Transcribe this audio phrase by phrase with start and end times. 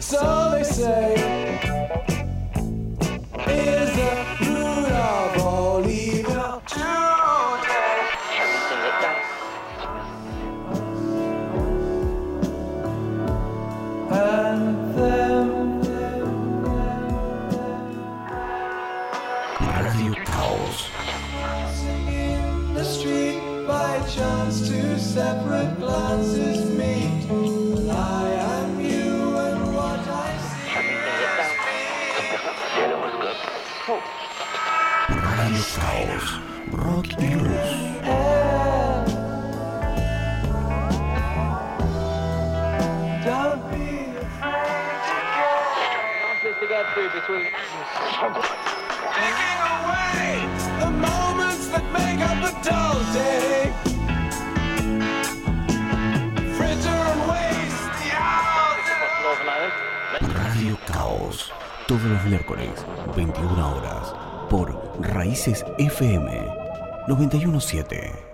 [0.00, 1.09] So they say
[62.56, 64.14] miércoles, 21 horas.
[64.48, 66.30] Por Raíces FM
[67.06, 68.29] 917.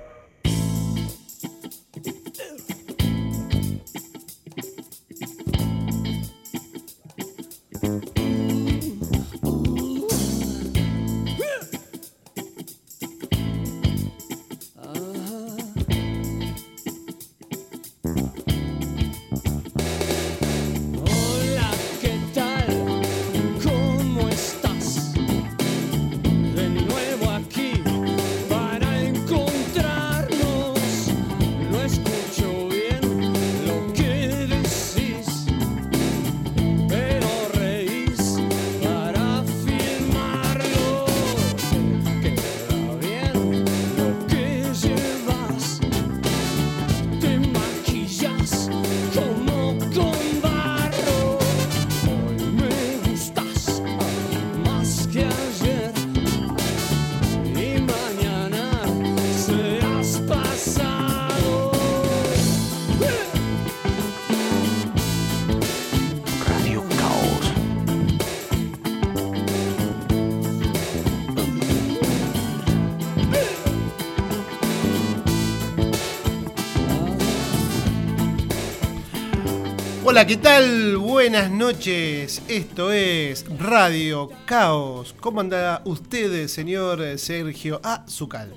[80.27, 80.97] Hola, ¿qué tal?
[80.97, 82.43] Buenas noches.
[82.49, 85.15] Esto es Radio Caos.
[85.21, 88.53] ¿Cómo anda usted, señor Sergio Azucal?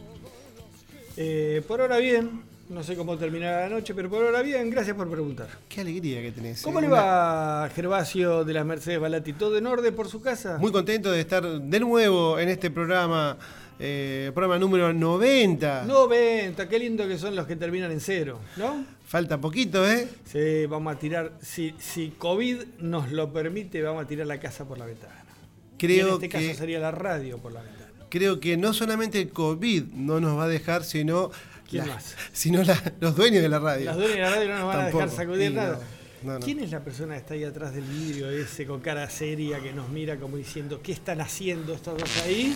[1.16, 4.98] Eh, por ahora bien, no sé cómo terminará la noche, pero por ahora bien, gracias
[4.98, 5.48] por preguntar.
[5.70, 6.64] Qué alegría que tenés.
[6.64, 6.82] ¿Cómo eh.
[6.82, 9.34] le va a Gervasio de las Mercedes Balati?
[9.34, 10.58] ¿Todo en orden por su casa?
[10.58, 13.38] Muy contento de estar de nuevo en este programa,
[13.80, 15.84] eh, programa número 90.
[15.86, 18.98] 90, qué lindo que son los que terminan en cero, ¿no?
[19.10, 20.08] Falta poquito, ¿eh?
[20.32, 24.66] Sí, vamos a tirar, si, si COVID nos lo permite, vamos a tirar la casa
[24.68, 25.26] por la ventana.
[25.74, 27.90] y Creo en este que, caso sería la radio por la ventana.
[28.10, 31.32] creo que no solamente el COVID no nos va a dejar, sino,
[31.68, 32.16] ¿Quién la- más?
[32.34, 33.86] sino la- los dueños de la radio.
[33.86, 35.80] Las dueñas de la radio no nos van a dejar sacudir Sí, nada.
[36.22, 36.46] no, no, no.
[36.46, 39.74] ¿Quién es la persona que está ahí atrás del vidrio ese con cara seria que
[39.74, 42.56] nos mira como diciendo, ¿qué están haciendo estos dos ahí?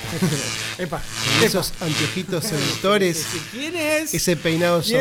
[0.78, 1.02] Epa,
[1.42, 4.14] esos anteojitos seductores, ¿Quién es?
[4.14, 5.00] ese peinado ¿Quién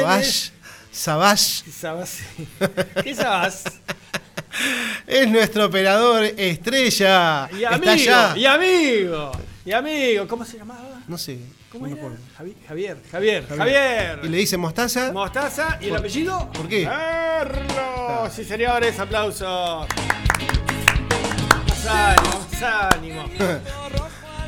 [0.95, 2.19] savage, Sabas.
[3.03, 3.63] ¿Qué sabas?
[5.07, 7.49] es nuestro operador estrella.
[7.51, 8.33] Y Está amigo, allá.
[8.37, 9.31] y amigo,
[9.65, 11.01] y amigo, ¿cómo se llamaba?
[11.07, 11.39] No sé,
[11.71, 12.05] ¿Cómo no era?
[12.39, 14.19] Javi- Javier, Javier, Javier.
[14.23, 15.11] Y le dice mostaza.
[15.11, 16.49] Mostaza y el ¿Por- apellido.
[16.53, 16.83] por qué?
[16.85, 18.33] Carlos.
[18.33, 19.85] Sí, señores, aplausos.
[21.67, 22.63] Más ánimo, más
[22.93, 23.29] ánimo.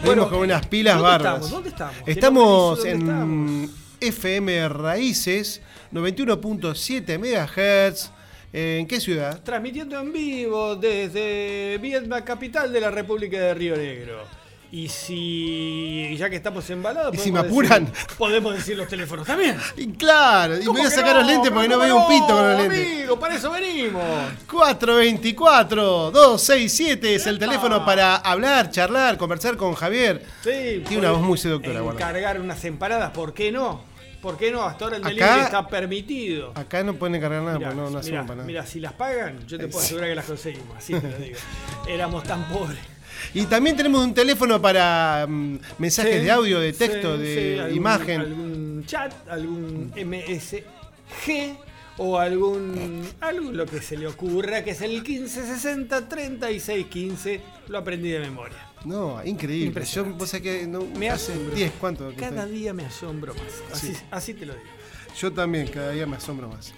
[0.04, 1.50] Venimos con unas pilas ¿dónde estamos?
[1.52, 1.96] ¿Dónde estamos?
[2.06, 8.12] Estamos ¿Dónde en FM Raíces 91.7 MHz.
[8.54, 9.42] ¿En qué ciudad?
[9.44, 14.47] Transmitiendo en vivo desde Viedma, capital de la República de Río Negro.
[14.70, 17.86] Y si, ya que estamos embalados, ¿Y si me apuran?
[17.88, 19.58] decir- podemos decir los teléfonos también.
[19.78, 21.22] Y claro, y me ¿Cómo voy a sacar no?
[21.22, 22.98] los lentes porque no ¿Cómo veo un pito con los no, lentes.
[22.98, 24.04] Amigo, para eso venimos.
[24.48, 30.24] 424-267 es el teléfono para hablar, charlar, conversar con Javier.
[30.44, 31.80] Sí, Tiene una voz muy seductora.
[31.80, 33.82] Encargar unas empanadas, ¿por qué no?
[34.22, 34.64] ¿Por qué no?
[34.64, 36.52] Hasta ahora el Acá- delivery está permitido.
[36.56, 38.48] Acá no pueden cargar nada, Mirá, porque no, no hacemos para nada.
[38.48, 41.38] mirá, si las pagan, yo te puedo asegurar que las conseguimos, así te lo digo.
[41.88, 42.80] Éramos tan pobres.
[43.34, 47.24] Y también tenemos un teléfono para mm, mensajes Sí, de audio, de sí, texto, sí,
[47.24, 48.22] de algún- imagen.
[48.22, 51.58] Algún chat, algún MSG
[52.00, 57.42] o algún algo lo que se le ocurra, que es el 1560 3615.
[57.70, 58.58] Lo aprendí de memoria.
[58.86, 59.84] No, increíble.
[59.86, 61.56] Yo, vos que no, Me hace asombro.
[61.56, 62.14] 10, ¿cuánto?
[62.18, 62.60] Cada estoy?
[62.60, 63.44] día me asombro más.
[63.74, 64.02] Así, Sí.
[64.12, 64.66] así te lo digo.
[65.20, 66.72] Yo también, cada día me asombro más.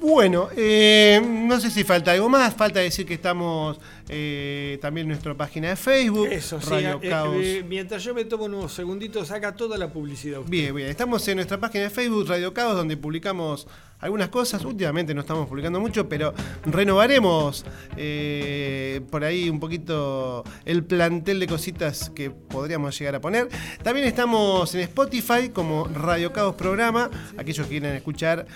[0.00, 2.54] Bueno, eh, no sé si falta algo más.
[2.54, 3.78] Falta decir que estamos
[4.08, 6.70] eh, también en nuestra página de Facebook, Eso, sí.
[6.70, 7.36] Radio eh, Caos.
[7.40, 10.38] eh, mientras yo me tomo unos segunditos, saca toda la publicidad.
[10.40, 10.50] usted.
[10.50, 10.88] Bien, bien.
[10.88, 13.66] Estamos en nuestra página de Facebook, Radio Caos, donde publicamos
[14.00, 14.64] algunas cosas.
[14.64, 16.32] Últimamente no estamos publicando mucho, pero
[16.64, 17.64] renovaremos
[17.96, 23.48] eh, por ahí un poquito el plantel de cositas que podríamos llegar a poner.
[23.82, 27.10] También estamos en Spotify como Radio Caos Programa.
[27.36, 28.46] Aquellos que quieren escuchar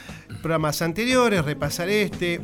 [0.42, 2.40] programas anteriores, repasar este,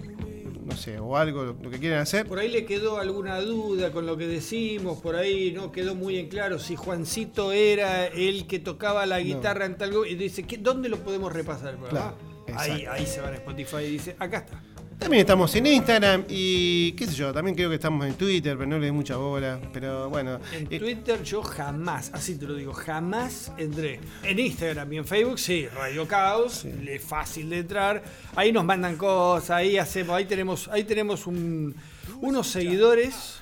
[0.65, 2.27] no sé, o algo, lo que quieran hacer.
[2.27, 6.17] Por ahí le quedó alguna duda con lo que decimos, por ahí no quedó muy
[6.19, 9.93] en claro si Juancito era el que tocaba la guitarra en tal...
[10.09, 11.71] Y dice, ¿qué- ¿dónde lo podemos repasar?
[11.75, 12.15] el programa?
[12.47, 14.63] Claro, ahí, ahí se van a Spotify y dice, acá está.
[14.99, 18.69] También estamos en Instagram y qué sé yo, también creo que estamos en Twitter, pero
[18.69, 19.61] no le doy mucha bola.
[19.73, 24.01] Pero bueno, En eh, Twitter yo jamás, así te lo digo, jamás entré.
[24.25, 28.03] En Instagram y en Facebook sí, Radio Caos, es fácil de entrar.
[28.35, 31.75] Ahí nos mandan cosas, ahí hacemos, ahí tenemos, ahí tenemos un-
[32.21, 33.41] unos seguidores.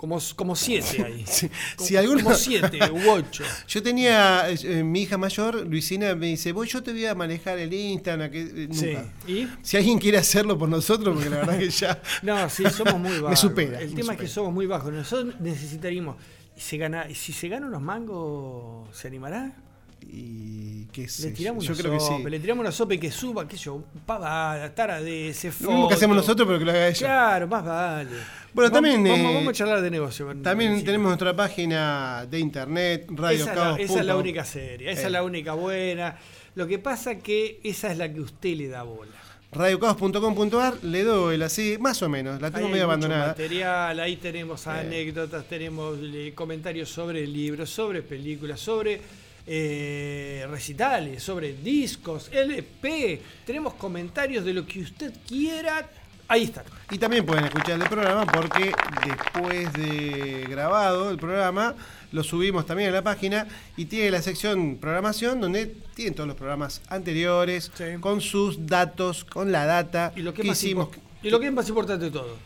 [0.00, 1.24] Como, como siete ahí.
[1.28, 3.44] Si- como, si alguno- como siete u ocho.
[3.68, 7.58] Yo tenía, eh, mi hija mayor, Luisina, me dice, vos yo te voy a manejar
[7.58, 8.86] el Instagram, que eh, Sí.
[8.86, 9.12] nunca.
[9.28, 9.46] ¿Y?
[9.60, 12.00] Si alguien quiere hacerlo por nosotros, porque la verdad que ya...
[12.22, 13.28] No, sí, somos muy bajos.
[13.30, 14.90] Me supera, El me tema es que somos muy bajos.
[14.90, 16.16] Nosotros necesitaríamos.
[16.56, 19.52] Se gana, si se gana unos mangos, ¿se animará?
[20.02, 22.30] Y qué sé Le tiramos yo una creo que sí.
[22.30, 25.88] le tiramos una sopa y que suba, qué yo, pavada, tara de ese Lo mismo
[25.88, 26.98] que hacemos nosotros, pero que lo haga ella.
[26.98, 28.10] Claro, más vale.
[28.52, 30.34] Bueno, Vamos- también, Vamos, eh, vamos a charlar de negocio.
[30.42, 30.84] También sí.
[30.84, 33.78] tenemos nuestra página de internet, Radio esa, es la, Caos.
[33.80, 35.06] esa es la única seria, esa Eh.
[35.06, 36.16] es la única buena.
[36.56, 39.12] Lo que pasa que esa es la que usted le da bola.
[39.52, 43.28] radiocaos.com.ar, le doy así, más o menos, la tengo medio abandonada.
[43.28, 49.00] material, ahí tenemos anécdotas, tenemos eh, comentarios sobre libros, sobre películas, sobre
[49.52, 53.20] eh, recitales, sobre discos, LP.
[53.44, 55.90] Tenemos comentarios de lo que usted quiera.
[56.28, 56.62] Ahí está.
[56.92, 58.72] Y también pueden escuchar el programa porque
[59.04, 61.74] después de grabado el programa
[62.12, 66.36] lo subimos también a la página y tiene la sección programación donde tienen todos los
[66.36, 67.84] programas anteriores Sí.
[67.98, 70.90] con sus datos, con la data Y lo que, hicimos.
[71.24, 72.36] y lo que es más importante de todo,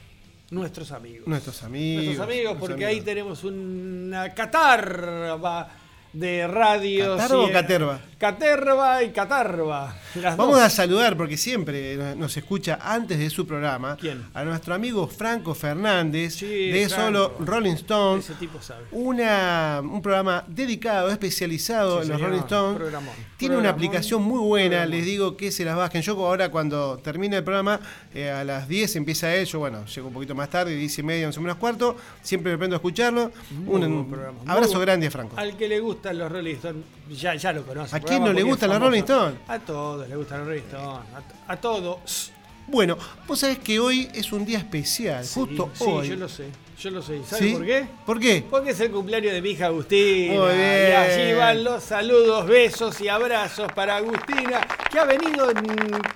[0.50, 1.26] nuestros amigos.
[1.28, 2.06] Nuestros amigos.
[2.06, 5.68] Nuestros amigos, nuestros porque ahí tenemos una catarba
[6.14, 7.20] de radios.
[7.20, 7.98] ¿Catarba y- o caterva?
[8.28, 9.94] Caterva y catarba.
[10.14, 10.62] las Vamos dos.
[10.64, 14.24] a saludar porque siempre nos- escucha antes de su programa ¿Quién?
[14.32, 17.04] a nuestro amigo Franco Fernández Sí, de Franco.
[17.04, 18.24] solo Rolling Stones.
[18.24, 18.84] Ese tipo sabe.
[18.92, 22.30] una, un programa dedicado, especializado Sí, en los señor.
[22.30, 22.76] Rolling Stones.
[22.78, 23.14] Programón.
[23.36, 24.90] Tiene una aplicación muy buena, Programón.
[24.96, 26.00] les digo que se las bajen.
[26.00, 27.78] Yo ahora cuando termine el programa,
[28.14, 31.02] eh, a las 10 empieza él, yo bueno, llego un poquito más tarde, 10 y
[31.02, 33.32] media, 11 menos cuarto, siempre me prendo a escucharlo.
[33.50, 34.08] Muy un.
[34.08, 35.36] Muy abrazo grande a Franco.
[35.36, 37.94] Al que le gustan los Rolling Stones, ya, ya lo conoce.
[37.94, 39.02] ¿A el quién no le es los Rolling.
[39.02, 39.38] Stones?
[39.48, 41.06] A todos le gustan los Rolling Stones.
[41.48, 42.32] A, a todos.
[42.66, 42.96] Bueno,
[43.26, 46.08] vos sabés que hoy es un día especial, justo sí, hoy.
[46.08, 46.48] yo lo sé.
[46.80, 47.22] Yo lo sé.
[47.24, 47.52] ¿Sabe ¿Sí?
[47.54, 47.86] por qué?
[48.04, 48.44] ¿Por qué?
[48.50, 50.34] Porque es el cumpleaños de mi hija Agustina.
[50.34, 50.96] Muy Y bien.
[50.96, 55.62] allí van los saludos, besos y abrazos para Agustina, que ha venido en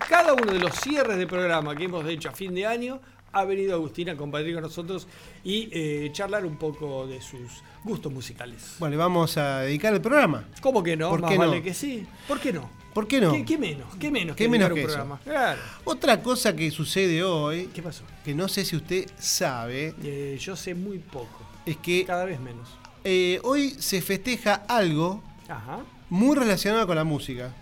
[0.08, 2.98] cada uno de los cierres de programa que hemos hecho a fin de año.
[3.32, 5.06] Ha venido Agustina a compartir con nosotros
[5.44, 8.76] y eh, charlar un poco de sus gustos musicales.
[8.78, 10.44] Bueno, le vamos a dedicar el programa.
[10.60, 11.10] ¿Cómo que no?
[11.10, 11.62] ¿Por Más qué vale no?
[11.62, 12.06] que sí.
[12.26, 12.70] ¿Por qué no?
[12.94, 13.32] ¿Por qué no?
[13.32, 13.94] ¿Qué, qué menos?
[13.96, 14.86] ¿Qué menos ¿Qué que menos que un eso?
[14.88, 15.20] programa?
[15.22, 15.60] Claro.
[15.84, 18.02] Otra cosa que sucede hoy, ¿Qué pasó?
[18.24, 21.46] que no sé si usted sabe, Eh, yo sé muy poco.
[21.66, 22.66] es que Cada vez menos.
[23.04, 25.80] eh, hoy se festeja algo Ajá.
[26.08, 27.52] muy relacionado con la música.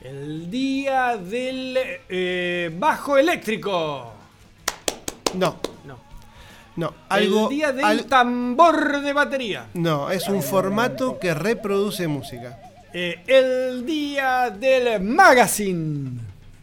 [0.00, 1.76] El día del
[2.08, 4.14] eh, bajo eléctrico.
[5.34, 5.98] No, No.
[6.76, 7.44] no, algo.
[7.44, 9.66] el día del al- tambor de batería.
[9.74, 12.58] no, es un formato que reproduce música.
[12.92, 16.20] Eh, el día del magazine.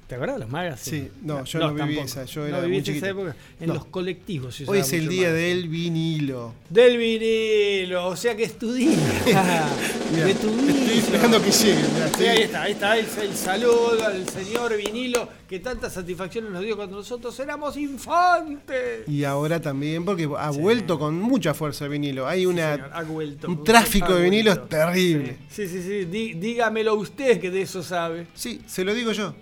[0.07, 1.03] ¿Te acuerdas de los magazines?
[1.05, 3.35] Sí, no, yo no viví esa, yo era no muy viviste esa época.
[3.59, 3.73] En No.
[3.73, 4.61] los colectivos.
[4.67, 5.47] Hoy es el día magazine.
[5.47, 6.53] del vinilo.
[6.69, 8.91] Del vinilo, o sea que estudia.
[9.25, 11.83] Mirá, de tu estoy esperando que llegue.
[11.93, 16.51] mirá, Sí, ahí está, ahí está el, el saludo al señor vinilo que tantas satisfacciones
[16.51, 19.07] nos dio cuando nosotros éramos infantes.
[19.07, 22.27] Y ahora también, porque ha vuelto con mucha fuerza el vinilo.
[22.27, 25.37] Hay una, Señor, ha vuelto, un tráfico de vinilos terrible.
[25.49, 28.27] Sí, sí, sí, dí- dígamelo usted que de eso sabe.
[28.35, 29.33] Sí, se lo digo yo.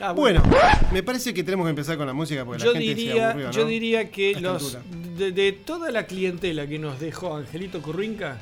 [0.00, 0.42] Ah, bueno,
[0.90, 3.30] me parece que tenemos que empezar con la música porque yo la gente se diría,
[3.30, 3.52] aburrió, ¿no?
[3.52, 4.78] yo diría que los
[5.18, 8.38] de, de toda la clientela que nos dejó Angelito Currinca,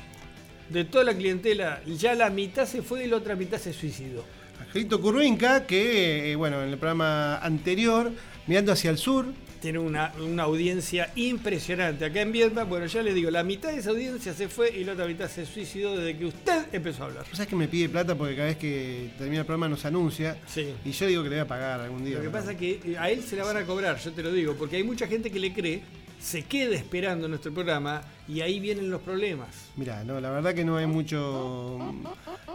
[0.68, 4.24] de toda la clientela, ya la mitad se fue y la otra mitad se suicidó.
[4.60, 8.12] Angelito Curruinca, que, eh, bueno, en el programa anterior,
[8.46, 9.26] mirando hacia el sur,
[9.60, 12.04] tiene una, una audiencia impresionante.
[12.04, 14.84] Acá en Vietnam, bueno, ya les digo, la mitad de esa audiencia se fue y
[14.84, 17.24] la otra mitad se suicidó desde que usted empezó a hablar.
[17.24, 20.38] ¿Vos sabés que me pide plata porque cada vez que termina el programa nos anuncia?
[20.46, 20.74] Sí.
[20.84, 22.16] Y yo digo que le voy a pagar algún día.
[22.16, 24.22] Lo que pasa es que eh, a él se la van a cobrar, yo te
[24.22, 25.82] lo digo, porque hay mucha gente que le cree,
[26.20, 29.48] se queda esperando nuestro programa y ahí vienen los problemas.
[29.76, 31.78] Mirá, no, la verdad que no hay mucho.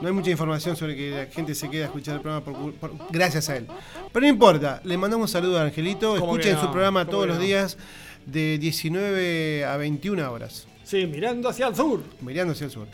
[0.01, 2.73] No hay mucha información sobre que la gente se quede a escuchar el programa por-
[2.75, 3.67] por- gracias a él.
[4.13, 6.15] Pero no importa, le mandamos un saludo a Angelito.
[6.19, 6.61] ¿Cómo que Escuchen no?
[6.61, 7.43] su programa ¿Cómo todos los no?
[7.43, 7.77] días
[8.25, 12.03] de 19 a 21 horas, Sí, mirando hacia el sur.
[12.21, 12.87] mirando hacia el sur.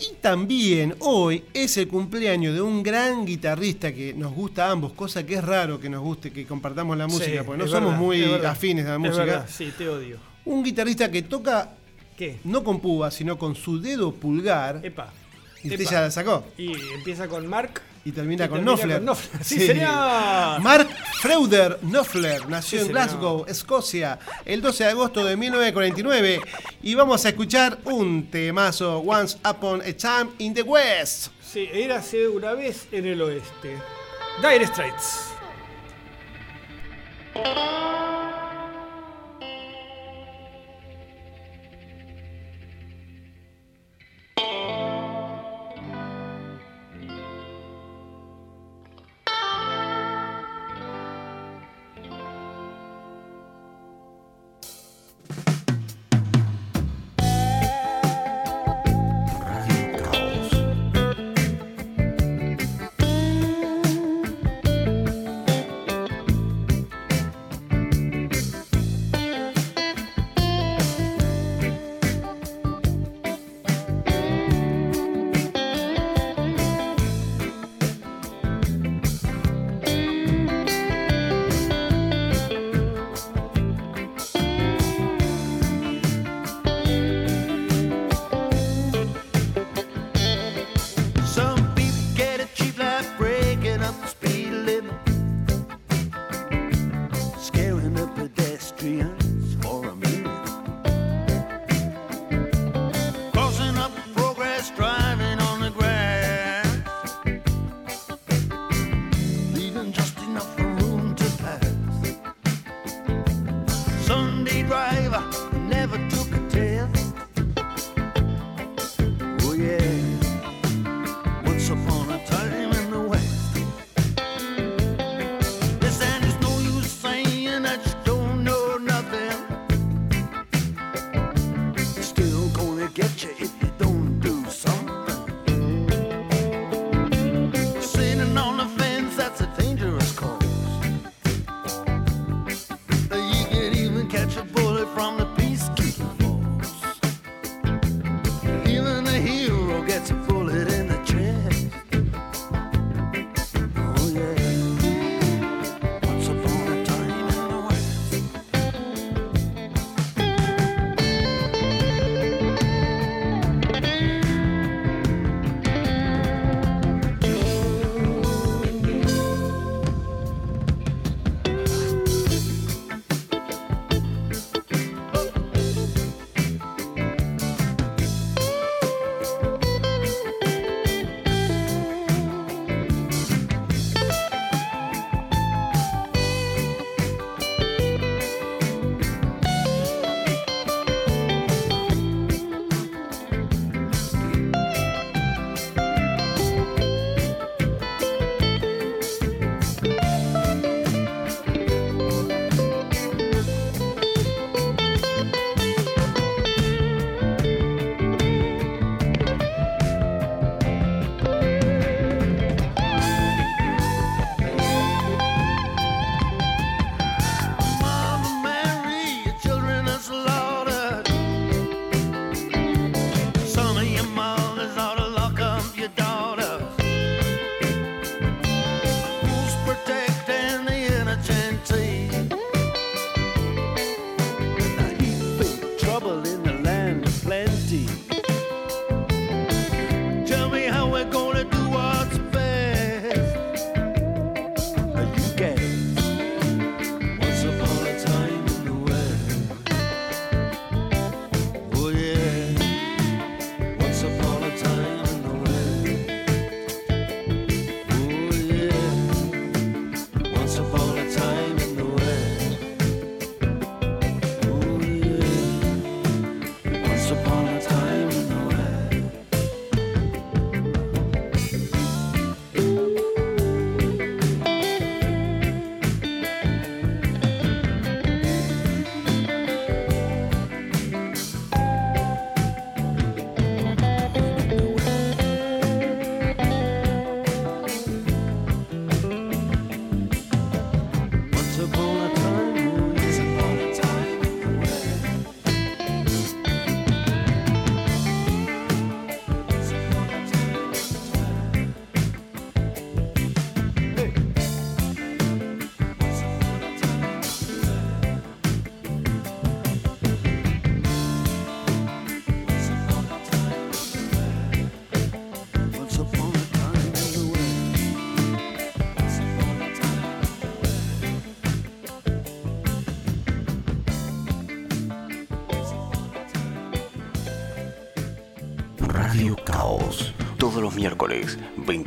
[0.00, 4.92] Y también hoy es el cumpleaños de un gran guitarrista que nos gusta a ambos,
[4.92, 7.90] cosa que es raro que nos guste que compartamos la música, Sí, porque no somos
[7.92, 9.24] verdad, muy afines a la música.
[9.24, 10.18] verdad, sí, te odio.
[10.46, 11.74] Un guitarrista que toca
[12.18, 12.38] ¿Qué?
[12.44, 14.80] no con púa, sino con su dedo pulgar.
[14.82, 15.12] Epa.
[15.62, 15.90] y usted epa.
[15.90, 16.44] ya la sacó.
[16.58, 17.80] Y empieza con Mark.
[18.06, 19.02] Y termina Y con Knopfler.
[19.42, 20.60] Sí, señor.
[20.60, 20.88] Mark
[21.22, 22.92] Freuder Knopfler nació Sí, en señor.
[22.92, 26.40] Glasgow, Escocia, el 12 de agosto de 1949.
[26.82, 31.28] Y vamos a escuchar un temazo, Once Upon a Time in the West.
[31.42, 33.78] Sí, érase una vez en el oeste.
[34.42, 35.30] Dire Straits.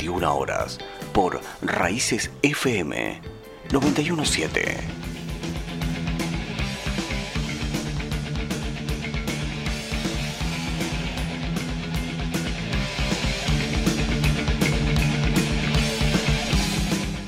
[0.07, 0.77] 21 horas.
[1.13, 3.21] Por Raíces FM
[3.71, 4.77] 917.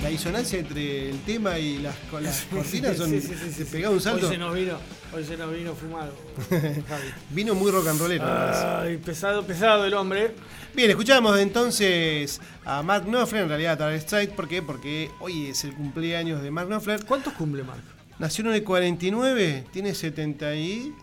[0.02, 3.10] La disonancia entre el tema y las, con las cortinas son.
[3.10, 3.72] Sí, sí, sí, sí, te sí.
[3.72, 4.30] pegaba un Hoy salto.
[4.30, 4.78] se nos vino,
[5.14, 6.14] hoy se nos vino fumado.
[7.32, 8.26] Vino muy rock and rollero.
[8.26, 10.34] Ay, pesado, pesado el hombre.
[10.76, 14.34] Bien, escuchamos entonces a Mark Knopfler, en realidad a Dire Straits.
[14.34, 14.62] ¿Por qué?
[14.62, 17.04] Porque hoy es el cumpleaños de Mark Knopfler.
[17.06, 17.82] ¿Cuántos cumple Marco?
[18.20, 20.94] Nació en el 49, tiene 70 y...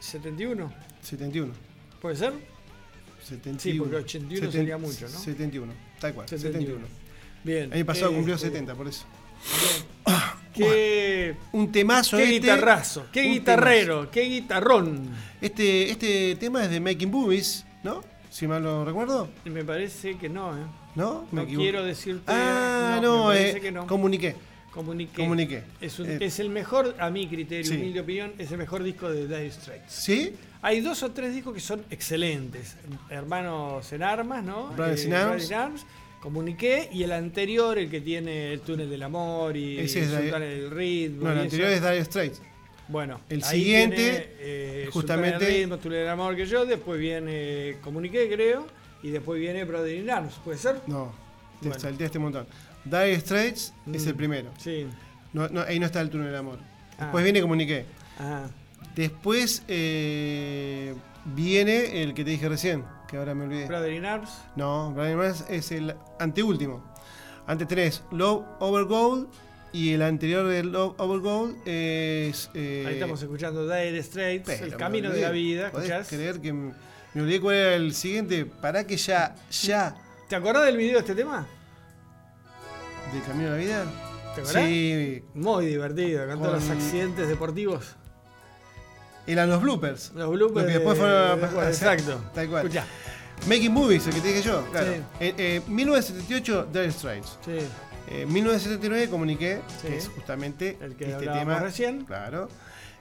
[0.00, 0.70] ¿71?
[1.02, 1.52] 71.
[2.00, 2.32] ¿Puede ser?
[3.28, 3.60] 71.
[3.60, 5.18] Sí, porque 81 sería mucho, ¿no?
[5.18, 6.86] 71, tal cual, 71.
[6.86, 6.86] 71.
[7.44, 7.64] Bien.
[7.64, 9.04] El año pasado Eh, cumplió este, 70, por eso.
[10.54, 12.34] Qué, Un temazo qué este.
[12.40, 14.96] guitarrazo, qué guitarrero, qué guitarrón.
[15.04, 15.16] temazo.
[15.40, 18.02] Este, este tema es de Making Movies, ¿no?
[18.30, 20.62] Si mal lo recuerdo, Me parece que no, ¿eh?
[20.94, 21.26] ¿no?
[21.32, 21.62] No equivoco.
[21.62, 22.22] quiero decirte.
[22.28, 23.86] Ah, no, no, eh, que no.
[23.86, 24.36] comuniqué.
[24.72, 25.20] Comuniqué.
[25.22, 25.64] comuniqué.
[25.80, 27.76] Es, un- Eh, es el mejor, a mi criterio, Sí.
[27.76, 29.92] humilde opinión, es el mejor disco de Dire Straits.
[29.92, 30.32] ¿Sí?
[30.62, 32.76] Hay dos o tres discos que son excelentes.
[33.10, 34.68] Hermanos en Armas, ¿no?
[34.68, 35.86] Brothers in Brothers Arms.
[36.20, 36.88] Comuniqué.
[36.92, 40.40] Y el anterior, el que tiene el túnel del amor y Ese es Dire- Sultán
[40.42, 41.24] del ritmo.
[41.26, 41.76] No, el anterior eso.
[41.86, 42.42] es Dire Straits.
[42.90, 46.66] Bueno, el siguiente, tiene, eh, justamente- del amor que yo.
[46.66, 48.66] Después viene Comuniqué, creo.
[49.02, 50.34] Y después viene Brother in Arms.
[50.44, 50.80] ¿Puede ser?
[50.86, 51.12] No,
[51.60, 51.80] te Bueno.
[51.80, 52.46] salteaste un montón.
[52.84, 54.08] Dire Straits es Mm.
[54.08, 54.50] el primero.
[54.58, 54.86] Sí.
[55.32, 56.58] No, no, ahí no está el túnel del amor.
[56.98, 57.04] Ah.
[57.04, 57.84] Después viene Comuniqué.
[58.18, 58.46] Ah,
[58.96, 63.66] Después eh, viene el que te dije recién, que ahora me olvidé.
[63.66, 64.30] Brother in Arms.
[64.56, 66.82] No, Brian Mars es el anteúltimo.
[67.46, 69.28] Antes tenés Love Over Gold
[69.72, 72.50] y el anterior de Love Over Gold es.
[72.54, 75.70] eh, Ahí estamos escuchando Dire Straits, pero El Camino de la Vida.
[75.70, 76.08] ¿Podés ¿Escuchás?
[76.08, 76.72] creer que me,
[77.14, 78.46] me olvidé cuál era el siguiente?
[78.46, 79.94] Para que ya, ya,
[80.28, 81.46] ¿Te acordás del video de este tema?
[83.12, 83.84] del Camino de la Vida.
[84.34, 84.64] ¿Te acordás?
[84.64, 87.96] Sí, Muy divertido, con todos los accidentes deportivos.
[89.26, 90.12] eran los bloopers.
[90.14, 90.62] Los bloopers.
[90.62, 92.20] Lo que después de- fueron a- de- a- exacto.
[92.34, 92.66] tal cual.
[92.66, 92.86] Escuchá.
[93.48, 94.92] Making Movies, el que te dije yo, claro.
[94.92, 95.00] Sí.
[95.20, 97.38] Eh, eh, 1978, Dire Straits.
[97.44, 97.58] Sí.
[98.10, 99.88] Eh, 1979 comuniqué, Sí.
[99.88, 101.60] que es justamente El que este tema.
[101.60, 102.04] recién.
[102.04, 102.48] Claro.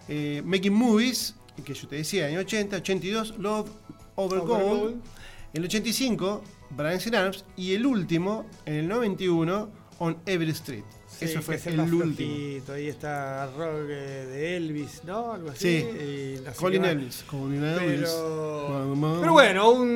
[0.07, 3.69] Eh, Making Movies, que yo te decía, año 80, 82, Love
[4.15, 4.79] Over, Over Gold.
[4.79, 5.01] Gold.
[5.53, 7.43] El 85, Brian Arms.
[7.57, 10.83] Y el último, en el 91, On Every Street.
[11.19, 12.03] Sí, Eso fue el, último.
[12.05, 12.73] flojito.
[12.73, 15.33] Ahí está rock de Elvis, ¿no?
[15.33, 15.81] Algo así.
[15.81, 16.41] Sí.
[16.55, 16.85] Colin.
[16.85, 17.23] Elvis.
[17.29, 18.09] Colin Elvis.
[18.09, 19.89] Pero, bueno, un,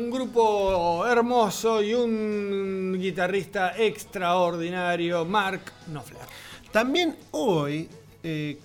[0.00, 6.22] un grupo hermoso y un guitarrista extraordinario, Mark Knopfler.
[6.70, 7.88] También hoy
[8.22, 8.58] eh,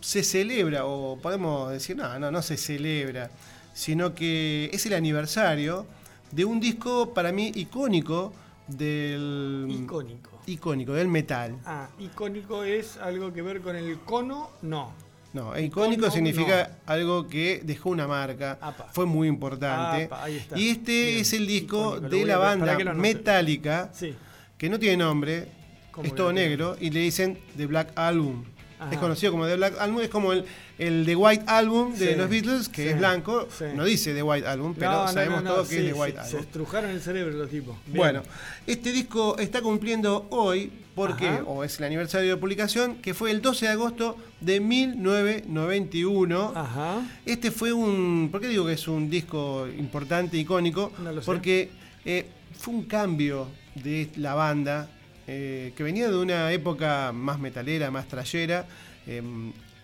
[0.00, 3.28] se celebra, o podemos decir, no, no, no se celebra,
[3.74, 5.84] sino que es el aniversario
[6.30, 8.32] de un disco para mí icónico
[8.68, 9.66] del.
[9.68, 10.31] Icónico.
[10.46, 11.56] Icónico, del metal.
[11.64, 14.92] Ah, icónico es algo que ver con el cono, no.
[15.32, 18.88] No, icónico significa algo que dejó una marca, Apa.
[18.92, 20.04] fue muy importante.
[20.04, 20.58] Apa, ahí está.
[20.58, 21.18] Y este Bien.
[21.20, 22.94] es el disco Icónico, de la banda.
[22.94, 24.14] Metallica, Sí.
[24.58, 25.48] que no tiene nombre,
[25.90, 28.44] ¿Cómo es todo negro, y le dicen The Black Album.
[28.82, 28.92] Ajá.
[28.92, 30.44] Es conocido como The Black Album, es como el,
[30.78, 33.48] el The White Album de Sí, los Beatles, que sí, es blanco.
[33.56, 33.64] sí.
[33.74, 36.18] No dice The White Album, pero No, sabemos no, no, todos que es The White
[36.22, 36.40] Se Album.
[36.40, 37.76] estrujaron el cerebro los tipos.
[37.86, 37.96] Bien.
[37.98, 38.22] Bueno,
[38.66, 41.44] este disco está cumpliendo hoy, porque, Ajá.
[41.46, 46.52] o es el aniversario de publicación, que fue el 12 de agosto de 1991.
[46.54, 47.02] Ajá.
[47.26, 48.28] Este fue un.
[48.30, 50.92] ¿Por qué digo que es un disco importante, icónico?
[51.02, 51.26] No lo sé.
[51.26, 51.70] Porque
[52.04, 52.26] eh,
[52.58, 54.88] fue un cambio de la banda
[55.26, 58.66] eh, que venía de una época más metalera, más trayera.
[59.06, 59.22] eh,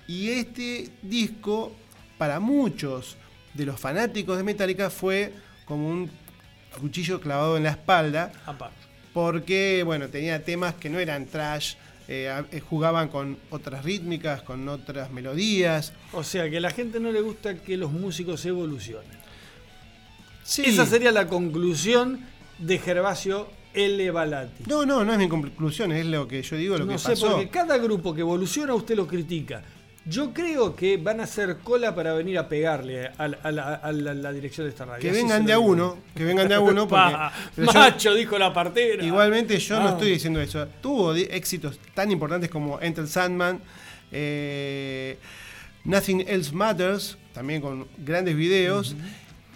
[0.07, 1.73] y este disco,
[2.17, 3.17] para muchos
[3.53, 5.35] de los fanáticos de Metallica, fue
[5.67, 6.11] como un
[6.81, 8.33] cuchillo clavado en la espalda
[9.13, 11.75] porque bueno, tenía temas que no eran trash,
[12.07, 15.93] eh, eh, jugaban con otras rítmicas, con otras melodías.
[16.13, 19.19] O sea, que a la gente no le gusta que los músicos evolucionen.
[20.45, 20.63] Sí.
[20.65, 22.21] Esa sería la conclusión
[22.59, 23.49] de Gervasio
[23.85, 24.11] L.
[24.11, 24.65] Balati.
[24.67, 27.11] No, no, no es mi conclusión, es lo que yo digo, lo no que sé,
[27.11, 27.31] pasó.
[27.33, 29.63] porque cada grupo que evoluciona usted lo critica.
[30.05, 33.75] Yo creo que van a hacer cola para venir a pegarle a, la- a la,
[33.75, 35.03] a la- la dirección de esta radio.
[35.03, 37.13] Que Así vengan de a uno, que vengan de a uno, porque
[37.59, 39.05] yo- macho, dijo la partera.
[39.05, 39.91] igualmente yo no Ah.
[39.93, 40.67] estoy diciendo eso.
[40.81, 43.61] Tuvo éxitos tan importantes como Enter Sandman,
[44.11, 45.19] eh,
[45.85, 48.97] Nothing Else Matters, también con grandes videos,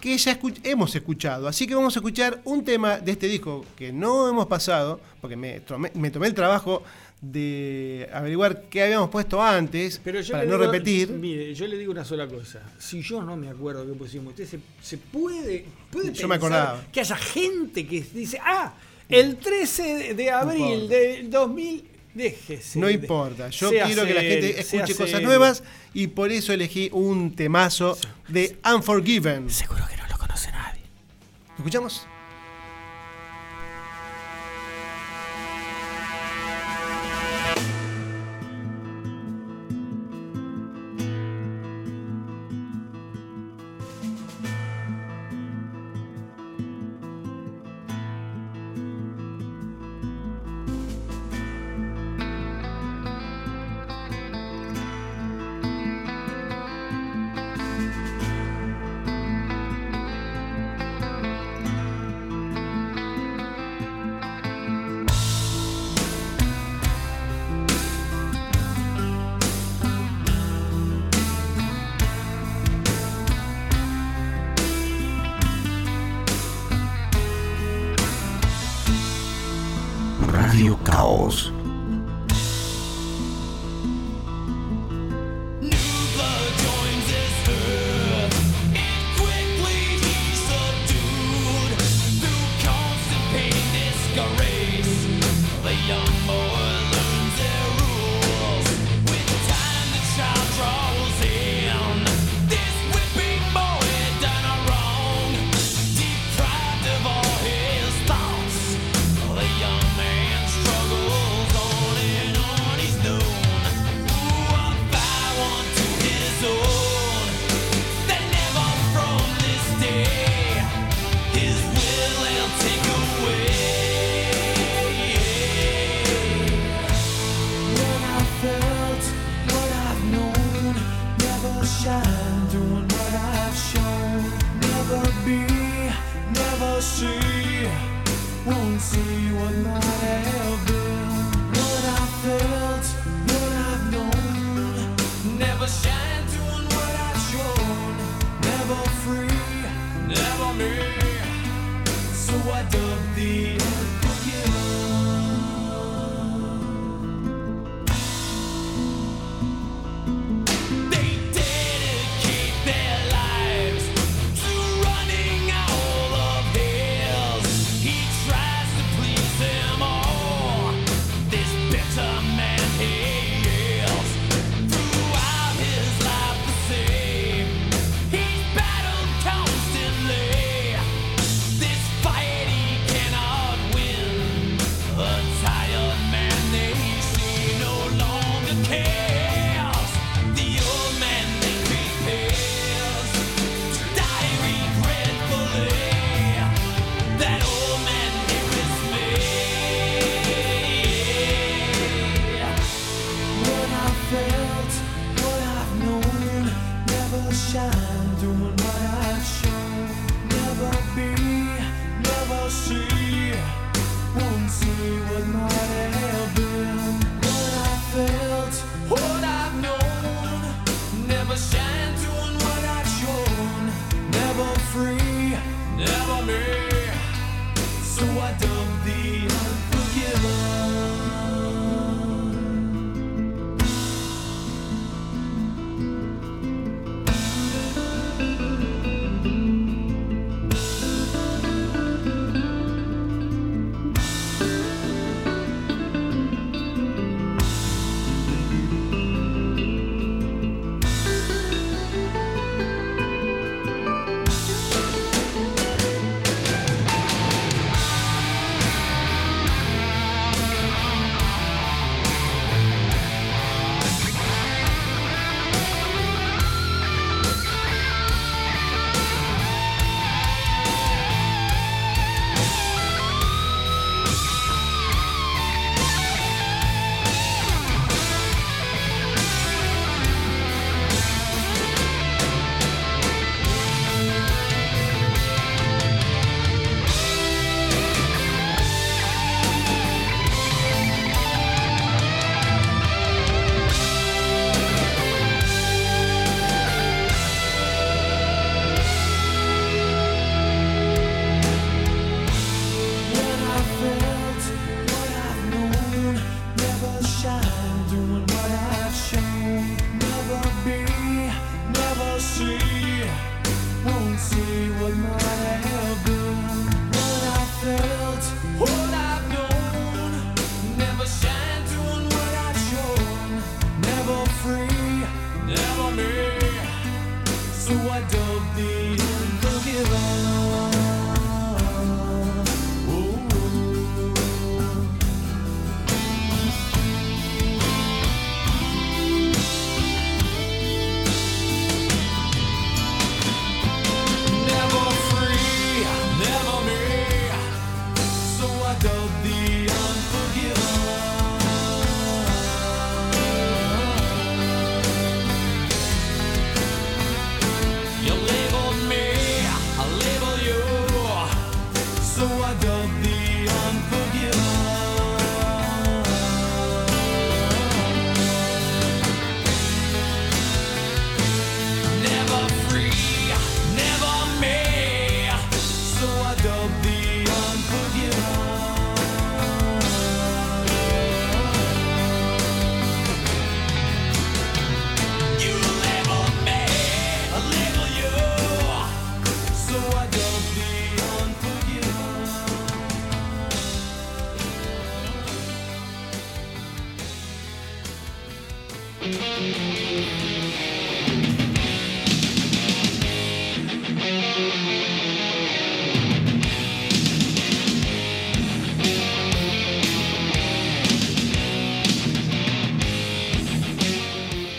[0.03, 1.47] que ya hemos escuchado.
[1.47, 5.37] Así que vamos a escuchar un tema de este disco que no hemos pasado, porque
[5.37, 6.83] me tomé, me tomé el trabajo
[7.21, 11.09] de averiguar qué habíamos puesto antes Pero yo para no digo- repetir.
[11.11, 12.61] Mire, yo le digo una sola cosa.
[12.77, 16.59] Si yo no me acuerdo qué pusimos, usted se, se puede, puede Yo me pensar
[16.59, 16.83] acordaba.
[16.91, 18.73] que haya gente que dice, ah,
[19.07, 22.79] el 13 de- de abril del 2000, déjese.
[22.79, 27.35] No importa, yo quiero que la gente escuche cosas nuevas y por eso elegí un
[27.35, 27.97] temazo
[28.27, 29.49] de Unforgiven.
[29.49, 30.81] Seguro que no lo conoce nadie.
[31.49, 32.07] ¿Lo escuchamos?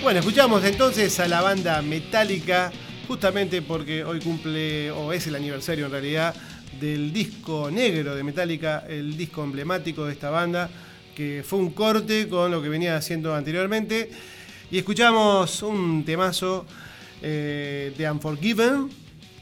[0.05, 2.71] Bueno, escuchamos entonces a la banda Metallica,
[3.09, 6.35] justamente porque hoy cumple, o es el aniversario en realidad,
[6.79, 10.69] del disco negro de Metallica, el disco emblemático de esta banda,
[11.17, 14.11] que fue un corte con lo que venía haciendo anteriormente.
[14.71, 16.67] Y escuchamos un temazo
[17.23, 18.91] eh, de Unforgiven,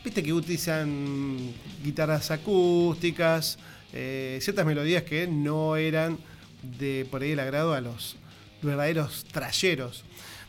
[0.05, 3.59] viste que utilizan guitarras acústicas,
[3.93, 6.19] eh, ciertas melodías que no eran
[6.79, 8.15] de por ahí el agrado a los
[8.63, 10.05] verdaderos trayeros.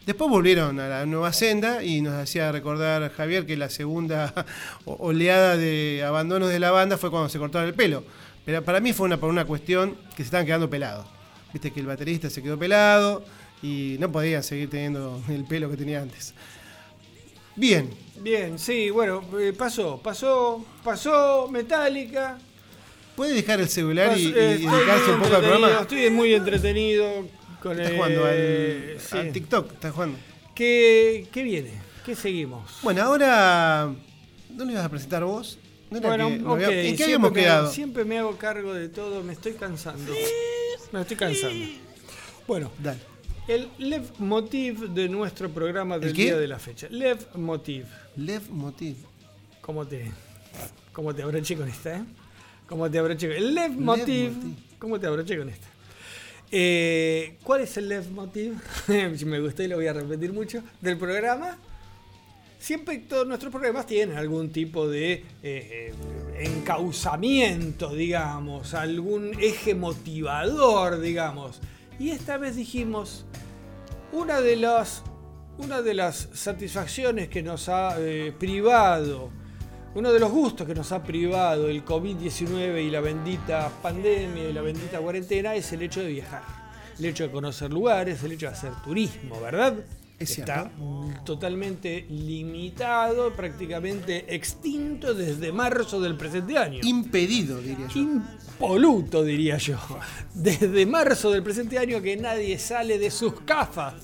[0.06, 4.34] Después volvieron a la nueva senda y nos hacía recordar Javier que la segunda
[4.86, 8.04] oleada de abandonos de la banda fue cuando se cortaron el pelo.
[8.46, 11.06] Pero para mí fue una, por una cuestión que se estaban quedando pelados.
[11.54, 13.24] Viste que el baterista se quedó pelado
[13.62, 16.34] y no podían seguir teniendo el pelo que tenía antes.
[17.56, 17.89] Bien,
[18.24, 22.38] Bien, sí, bueno, eh, pasó, pasó, pasó Metallica.
[23.18, 25.82] ¿puede dejar el celular y, y eh, dedicarse un poco al programa?
[25.82, 27.28] Estoy muy entretenido
[27.63, 27.95] con Está el.
[27.95, 29.17] jugando al, sí.
[29.17, 30.19] al TikTok, está jugando.
[30.54, 31.71] ¿Qué, ¿Qué viene?
[32.06, 32.80] ¿Qué seguimos?
[32.84, 33.91] Bueno, ahora.
[34.54, 35.58] ¿No lo ibas a presentar vos?
[35.89, 37.71] ¿No Bueno, que había- ¿En qué siempre habíamos me- quedado?
[37.71, 40.12] Siempre me hago cargo de todo, me estoy cansando.
[40.91, 41.65] Me estoy cansando.
[42.47, 42.99] Bueno, Dale.
[43.47, 46.88] el Lev Motiv de nuestro programa del día de la fecha.
[46.89, 47.86] Lev Motiv.
[48.17, 48.97] Lev Motiv.
[49.62, 50.12] ¿Cómo te,
[50.91, 52.04] cómo te abroché con esta, eh?
[52.67, 53.71] ¿Cómo te abroché con El Lev.
[53.71, 54.34] Motiv.
[54.78, 55.67] ¿Cómo te abroché con esta?
[56.56, 58.62] Eh, ¿Cuál es el Lev Motiv?
[59.18, 60.62] si me gustó y lo voy a repetir mucho.
[60.82, 61.58] Del programa.
[62.60, 65.94] Siempre todos nuestros programas tienen algún tipo de eh, eh,
[66.42, 71.60] encauzamiento, digamos, algún eje motivador, digamos.
[71.98, 73.26] Y esta vez dijimos,
[74.12, 75.02] una de las,
[75.58, 79.32] una de las satisfacciones que nos ha eh, privado,
[79.96, 84.54] uno de los gustos que nos ha privado el COVID-19 y la bendita pandemia y
[84.54, 86.42] la bendita cuarentena es el hecho de viajar.
[86.98, 89.76] El hecho de conocer lugares, el hecho de hacer turismo, ¿verdad?
[90.20, 91.24] Es Está cierto.
[91.26, 96.80] totalmente limitado, prácticamente extinto desde marzo del presente año.
[96.84, 98.00] Impedido, diría yo.
[98.00, 99.78] Impoluto, diría yo.
[100.34, 103.96] Desde marzo del presente año que nadie sale de sus cafas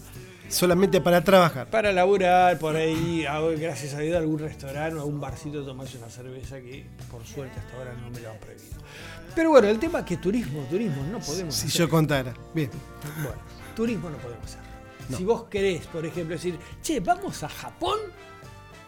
[0.49, 1.69] Solamente para trabajar.
[1.69, 3.25] para laburar por ahí,
[3.57, 7.25] gracias a Dios, a algún restaurante o a un barcito tomarse una cerveza que por
[7.25, 8.77] suerte hasta ahora no me lo han prohibido.
[9.35, 11.79] Pero bueno, el tema es que turismo, turismo no podemos Si hacer.
[11.81, 12.33] yo contara.
[12.53, 12.69] Bien.
[13.17, 13.37] Bueno,
[13.75, 14.59] turismo no podemos hacer.
[15.15, 17.97] Si vos querés, por ejemplo, decir, che, vamos a Japón,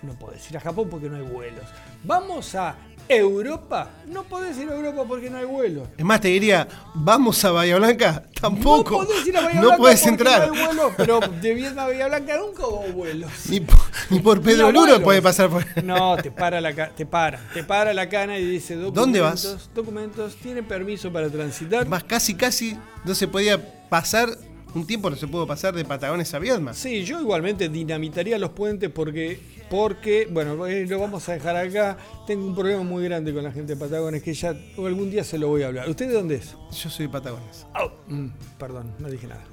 [0.04, 1.65] no podés ir a Japón porque no hay vuelos.
[2.04, 2.76] Vamos a
[3.17, 5.88] Europa, no podés ir a Europa porque no hay vuelos.
[5.97, 8.24] Es más, te diría, vamos a Bahía Blanca.
[8.39, 9.02] Tampoco.
[9.02, 10.47] No podés ir a Bahía No Blanca podés entrar.
[10.47, 13.32] No hay vuelos, pero de Vietnam a Bahía Blanca nunca hubo vuelos.
[13.50, 15.65] Ni, por, ni por Pedro Luro puede pasar por.
[15.84, 19.69] No, te para la te para, te para la cana y dice documentos, ¿Dónde vas?
[19.74, 21.88] Documentos, tiene permiso para transitar.
[21.88, 24.30] Más casi, casi no se podía pasar.
[24.73, 26.73] Un tiempo no se pudo pasar de Patagones a Viedma.
[26.73, 29.38] Sí, yo igualmente dinamitaría los puentes porque,
[29.69, 31.97] porque, bueno, eh, lo vamos a dejar acá.
[32.25, 35.38] Tengo un problema muy grande con la gente de Patagones que ya algún día se
[35.38, 35.89] lo voy a hablar.
[35.89, 36.55] ¿Usted de dónde es?
[36.71, 37.65] Yo soy de Patagones.
[37.73, 37.91] Au.
[38.07, 39.43] Mm, perdón, no dije nada.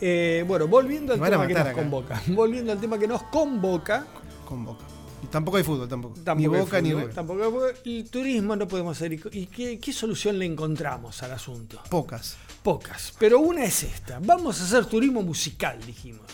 [0.00, 1.72] Eh, bueno, volviendo al tema que nos acá.
[1.72, 2.22] convoca.
[2.28, 4.06] Volviendo al tema que nos convoca.
[4.46, 4.84] Con Boca.
[5.22, 6.14] Y tampoco hay fútbol, tampoco.
[6.14, 7.14] Tampoco ni Boca ni River.
[7.14, 7.74] Tampoco hay fútbol.
[7.84, 9.12] el turismo no podemos hacer.
[9.12, 11.82] ¿Y y qué, qué solución le encontramos al asunto?
[11.88, 12.36] Pocas.
[12.62, 14.18] Pocas, pero una es esta.
[14.20, 16.26] Vamos a hacer turismo musical, dijimos.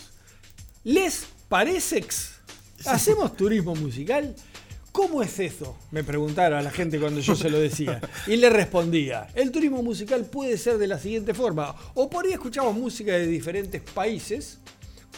[0.83, 2.05] ¿Les parece?
[2.85, 4.35] ¿Hacemos turismo musical?
[4.91, 5.77] ¿Cómo es eso?
[5.91, 8.01] Me preguntaron a la gente cuando yo se lo decía.
[8.25, 11.75] Y le respondía, el turismo musical puede ser de la siguiente forma.
[11.93, 14.57] O por ahí escuchamos música de diferentes países,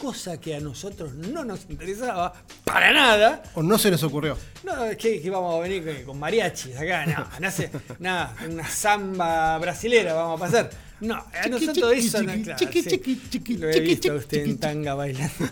[0.00, 2.32] cosa que a nosotros no nos interesaba
[2.64, 3.42] para nada.
[3.54, 4.36] O no se nos ocurrió.
[4.64, 8.66] No, es que, que vamos a venir con, mariachis acá, no, no sé, nada, una
[8.66, 10.70] samba brasilera vamos a pasar.
[11.00, 13.56] No, a nosotros eso no, claro, sí.
[13.58, 15.48] Lo he visto usted en tanga bailando.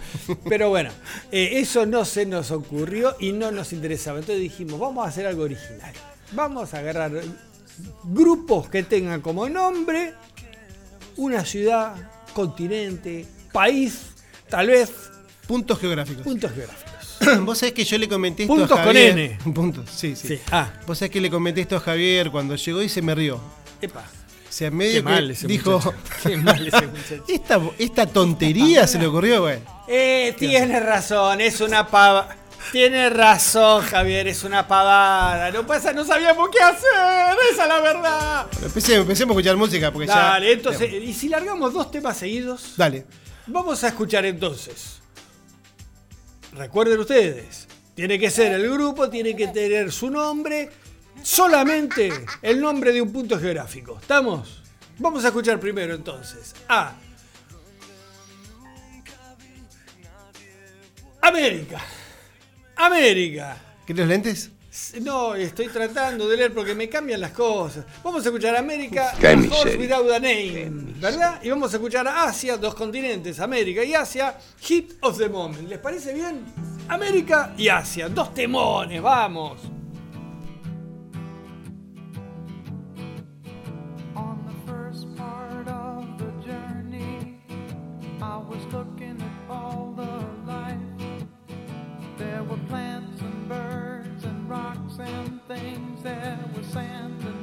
[0.46, 0.90] Pero bueno,
[1.32, 4.18] eh, eso no se nos ocurrió y no nos interesaba.
[4.18, 5.92] Entonces dijimos, vamos a hacer algo original.
[6.32, 7.12] Vamos a agarrar
[8.04, 10.12] grupos que tengan como nombre
[11.16, 11.96] una ciudad,
[12.34, 14.17] continente, país,
[14.48, 14.90] tal vez
[15.46, 16.22] Puntos geográficos.
[16.24, 16.88] puntos geográficos.
[17.44, 19.18] Vos sabés que yo le comenté esto Puntos a con Javier.
[19.18, 19.38] N.
[19.54, 20.28] Puntos, sí, sí.
[20.28, 20.40] Sí.
[20.50, 23.40] Ah, Vos sabés que le comenté esto a Javier cuando llegó y se me rió.
[23.80, 24.00] epa.
[24.00, 25.80] O sea, Qué medio que mal ese dijo.
[26.22, 27.24] Qué mal ese muchacho.
[27.28, 29.58] esta, esta tontería se le ocurrió, güey.
[29.88, 32.34] Eh, tienes razón, es una pava.
[32.72, 35.50] Tienes razón, Javier, es una pavada.
[35.50, 38.46] No pasa, no sabíamos qué hacer, esa es la verdad.
[38.62, 40.52] Empecemos, empecemos a escuchar música porque Dale, ya.
[40.52, 42.74] entonces, ¿y si largamos dos temas seguidos?
[42.76, 43.06] Dale.
[43.48, 45.00] Vamos a escuchar entonces.
[46.52, 50.70] Recuerden ustedes, tiene que ser el grupo, tiene que tener su nombre,
[51.22, 52.10] solamente
[52.42, 53.98] el nombre de un punto geográfico.
[54.00, 54.62] ¿Estamos?
[54.98, 56.94] Vamos a escuchar primero entonces a
[61.22, 61.80] América.
[62.76, 63.56] América.
[63.86, 64.50] ¿Quieres lentes?
[65.00, 67.84] No, estoy tratando de leer porque me cambian las cosas.
[68.02, 71.40] Vamos a escuchar América, a Without a Name, ¿verdad?
[71.42, 75.68] Y vamos a escuchar Asia, dos continentes, América y Asia, Hit of the Moment.
[75.68, 76.44] ¿Les parece bien?
[76.88, 79.60] América y Asia, dos temones, vamos.
[92.18, 92.87] There were plans.
[95.48, 97.37] things that were sand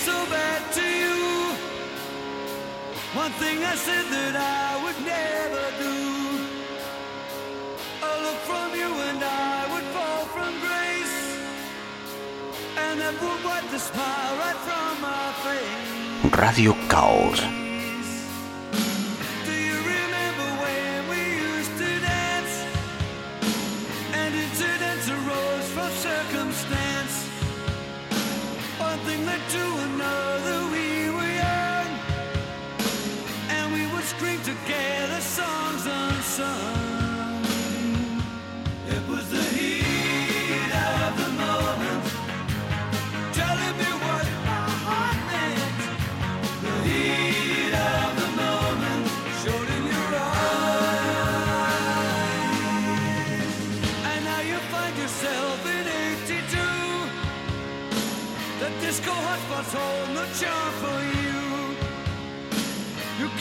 [0.00, 1.18] so bad to you.
[3.12, 5.96] One thing I said that I would never do.
[8.08, 11.18] A look from you and I would fall from grace,
[12.84, 16.40] and that would wipe the smile right from my face.
[16.40, 17.69] Radio Caos.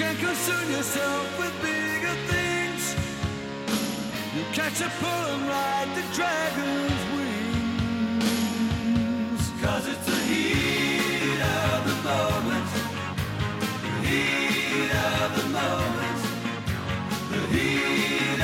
[0.09, 2.95] Can concern yourself with bigger things.
[4.35, 8.21] You catch a pull and ride the dragon's wings.
[9.61, 12.69] Cause it's the heat of the moment.
[13.83, 16.21] The heat of the moment.
[17.29, 18.38] The heat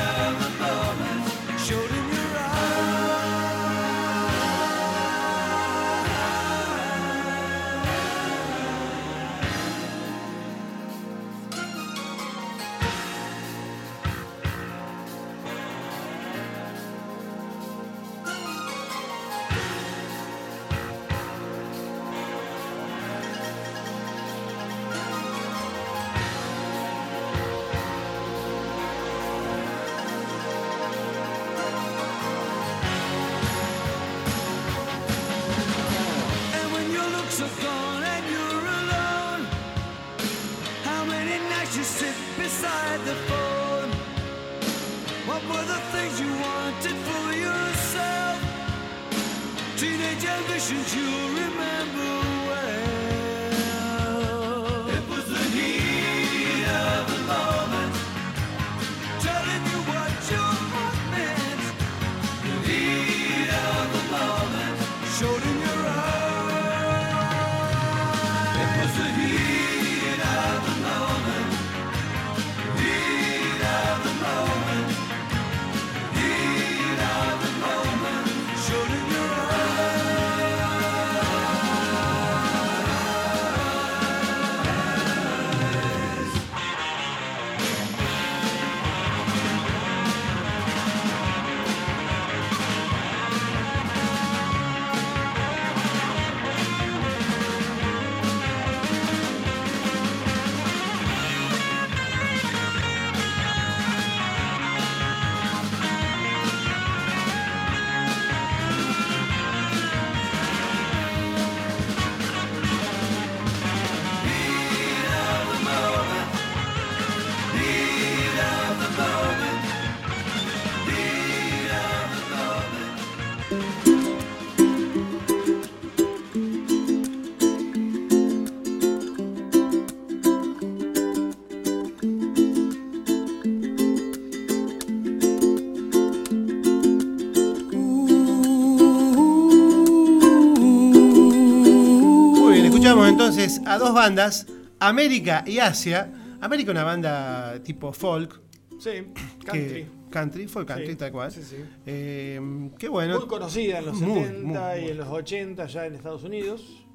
[143.45, 144.47] entonces a dos bandas,
[144.79, 146.11] América y Asia.
[146.41, 148.41] América una banda tipo folk.
[148.79, 149.87] Sí, que- country.
[150.11, 151.31] country, folk country, Sí, tal cual.
[151.31, 151.55] sí, sí.
[151.85, 153.17] Eh, qué bueno.
[153.19, 154.91] Muy conocida en los Muy, 70 muy, y muy.
[154.91, 156.85] en los 80 ya en Estados Unidos.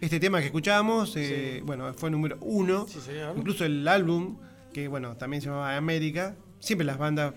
[0.00, 2.86] Este tema que escuchábamos, eh, bueno, fue número uno.
[2.88, 3.34] Señor.
[3.36, 4.36] Incluso el álbum,
[4.72, 6.34] que bueno, también se llamaba América.
[6.58, 7.34] Siempre las bandas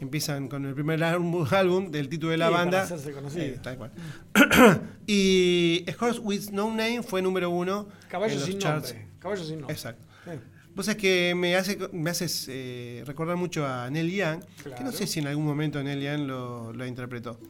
[0.00, 2.82] empiezan con el primer álbum, del título de la Sí, para banda.
[2.82, 3.44] hacerse conocido.
[3.44, 3.92] Eh, tal cual.
[5.10, 7.88] y Horse with No Name fue número uno.
[8.08, 8.92] Caballo sin charts.
[8.92, 9.08] nombre.
[9.18, 9.74] Caballo sin nombre.
[9.74, 10.04] Exacto.
[10.24, 10.30] Sí.
[10.74, 14.40] Vos sabés que me, hace, me haces eh, recordar mucho a Neil Young,
[14.76, 17.40] que no sé si en algún momento Neil Young lo, lo interpretó.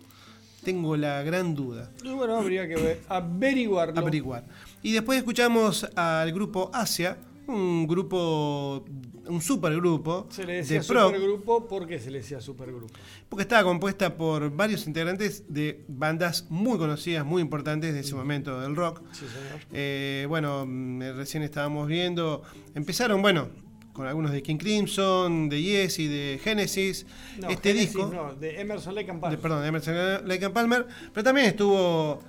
[0.65, 1.91] Tengo la gran duda.
[2.03, 3.99] Y bueno, habría que ver, averiguarlo.
[4.01, 4.45] averiguar.
[4.83, 8.85] Y después escuchamos al grupo Asia, un grupo,
[9.27, 12.93] un supergrupo Se le decía de supergrupo, ¿por qué se le decía supergrupo?
[13.29, 18.61] porque estaba compuesta por varios integrantes de bandas muy conocidas, muy importantes de ese momento
[18.61, 19.03] del rock.
[19.13, 19.61] Sí, señor.
[19.73, 22.43] Eh, bueno, mm, recién estábamos viendo,
[22.75, 23.49] empezaron, bueno,
[23.93, 27.05] con algunos de King Crimson, de Yes y de Genesis.
[27.41, 29.41] No, este Genesis disco, No, de Emerson Lake and de- Palmer.
[29.41, 29.95] perdón, de Emerson
[30.29, 32.21] Lake and Palmer, pero también estuvo,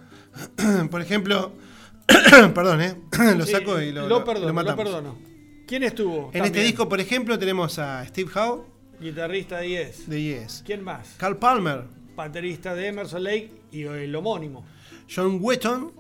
[0.91, 1.53] por ejemplo,
[2.53, 2.95] perdón, ¿eh?
[3.37, 5.17] lo Sí, saco y lo, lo perdono, lo perdono.
[5.67, 6.31] ¿Quién estuvo?
[6.33, 8.65] En este disco, por ejemplo, tenemos a Steve Howe
[8.99, 10.09] Guitarrista de Yes.
[10.09, 11.15] de Yes, ¿Quién más?
[11.17, 11.83] Carl Palmer,
[12.15, 14.65] Baterista de Emerson Lake y el homónimo.
[15.13, 15.93] John Wetton,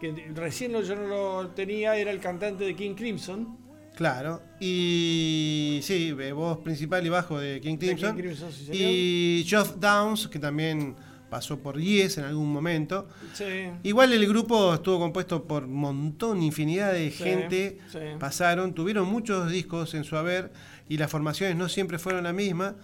[0.00, 3.56] Que recién yo no lo tenía, era el cantante de King Crimson.
[3.94, 8.70] claro, y sí, eh, voz principal y bajo de King De Crimson, King Crimson, sí,
[8.72, 10.96] y Geoff Downs, que también
[11.30, 13.08] pasó por Yes en algún momento.
[13.32, 13.70] Sí.
[13.84, 17.78] Igual el grupo estuvo compuesto por un montón, infinidad de Sí, gente.
[17.90, 17.98] sí.
[18.18, 20.52] Pasaron, tuvieron muchos discos en su haber
[20.88, 22.74] y las formaciones no siempre fueron la misma.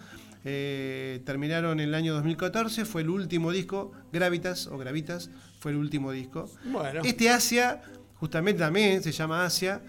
[0.44, 3.90] Eh, terminaron en el año 2014, fue el último disco.
[4.12, 5.28] Gravitas o Gravitas
[5.58, 6.48] fue el último disco.
[6.66, 7.00] Bueno.
[7.04, 7.82] Este Asia,
[8.14, 9.82] justamente también se llama Asia.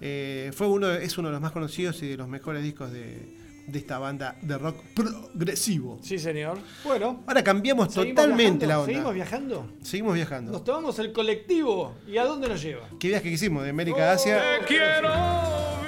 [0.00, 3.36] eh, fue uno, es uno de los más conocidos y de los mejores discos de,
[3.66, 5.98] de esta banda de rock progresivo.
[6.02, 6.58] Sí, señor.
[6.84, 7.22] Bueno.
[7.26, 8.66] Ahora cambiamos ¿seguimos totalmente viajando?
[8.66, 8.92] la onda.
[8.92, 9.68] ¿Seguimos viajando?
[9.82, 10.52] Seguimos viajando.
[10.52, 11.94] Nos tomamos el colectivo.
[12.06, 12.88] ¿Y a dónde nos lleva?
[12.98, 13.64] ¿Qué viaje que hicimos?
[13.64, 14.42] De América a Asia.
[14.66, 15.08] Quiero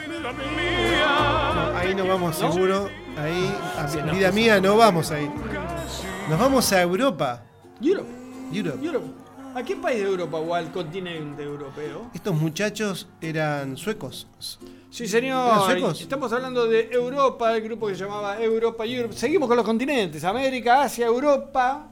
[0.09, 1.55] vida mía.
[1.55, 2.53] No, ahí no vamos ¿No?
[2.53, 2.89] seguro.
[3.17, 5.31] Ahí, a nos vida puso mía, no vamos ahí.
[6.29, 7.45] Nos vamos a Europa.
[7.81, 8.11] Europe.
[8.53, 8.85] Europe.
[8.85, 9.07] Europe.
[9.55, 12.11] ¿A qué país de Europa o al continente europeo?
[12.13, 14.29] Estos muchachos eran suecos.
[14.91, 15.95] Sí, ¿Eran señor.
[16.01, 19.15] Estamos hablando de Europa, el grupo que se llamaba Europa Europe.
[19.15, 20.25] Seguimos con los continentes.
[20.25, 21.89] América, Asia, Europa.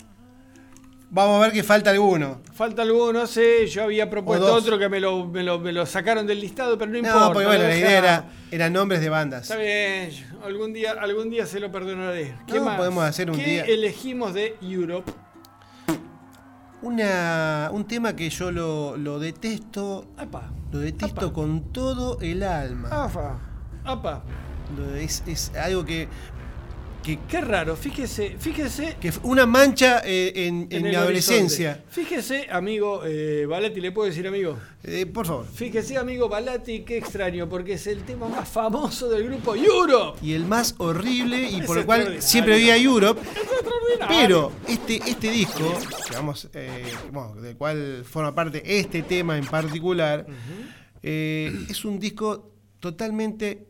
[1.11, 2.40] Vamos a ver que falta alguno.
[2.55, 3.66] Falta alguno, sé.
[3.68, 6.90] Yo había propuesto otro que me lo, me, lo, me lo sacaron del listado, pero
[6.90, 7.20] no importa.
[7.20, 9.42] No, porque bueno, la idea era eran nombres de bandas.
[9.42, 10.11] Está bien,
[10.45, 12.34] algún día, algún día se lo perdonaré.
[12.47, 12.76] ¿Qué No, más?
[12.78, 15.12] podemos hacer un ¿Qué día- elegimos de Europe?
[16.85, 21.32] Una, un tema que yo lo, lo detesto, Apa, lo detesto Apa.
[21.35, 22.89] con todo el alma.
[23.05, 23.39] apa,
[23.85, 24.22] apa.
[24.76, 26.09] Lo- Es, es algo que,
[27.05, 31.70] que, Qué raro, fíjese, fíjese que una mancha eh, en, en en mi adolescencia.
[31.72, 31.92] horizonte.
[31.94, 34.59] Fíjese, amigo eh, Balati, ¿le puedo decir amigo?
[34.82, 35.46] Eh, por favor.
[35.52, 40.18] Fíjese, amigo Balati, qué extraño, porque es el tema más famoso del grupo Europe.
[40.22, 43.20] Y el más horrible y Es por el cual siempre vi a Europe.
[43.20, 44.07] extraordinario.
[44.09, 45.78] Pero este, este disco,
[46.09, 50.26] que vamos, eh, bueno, del cual forma parte este tema en particular,
[51.02, 52.50] es un disco
[52.80, 53.66] totalmente,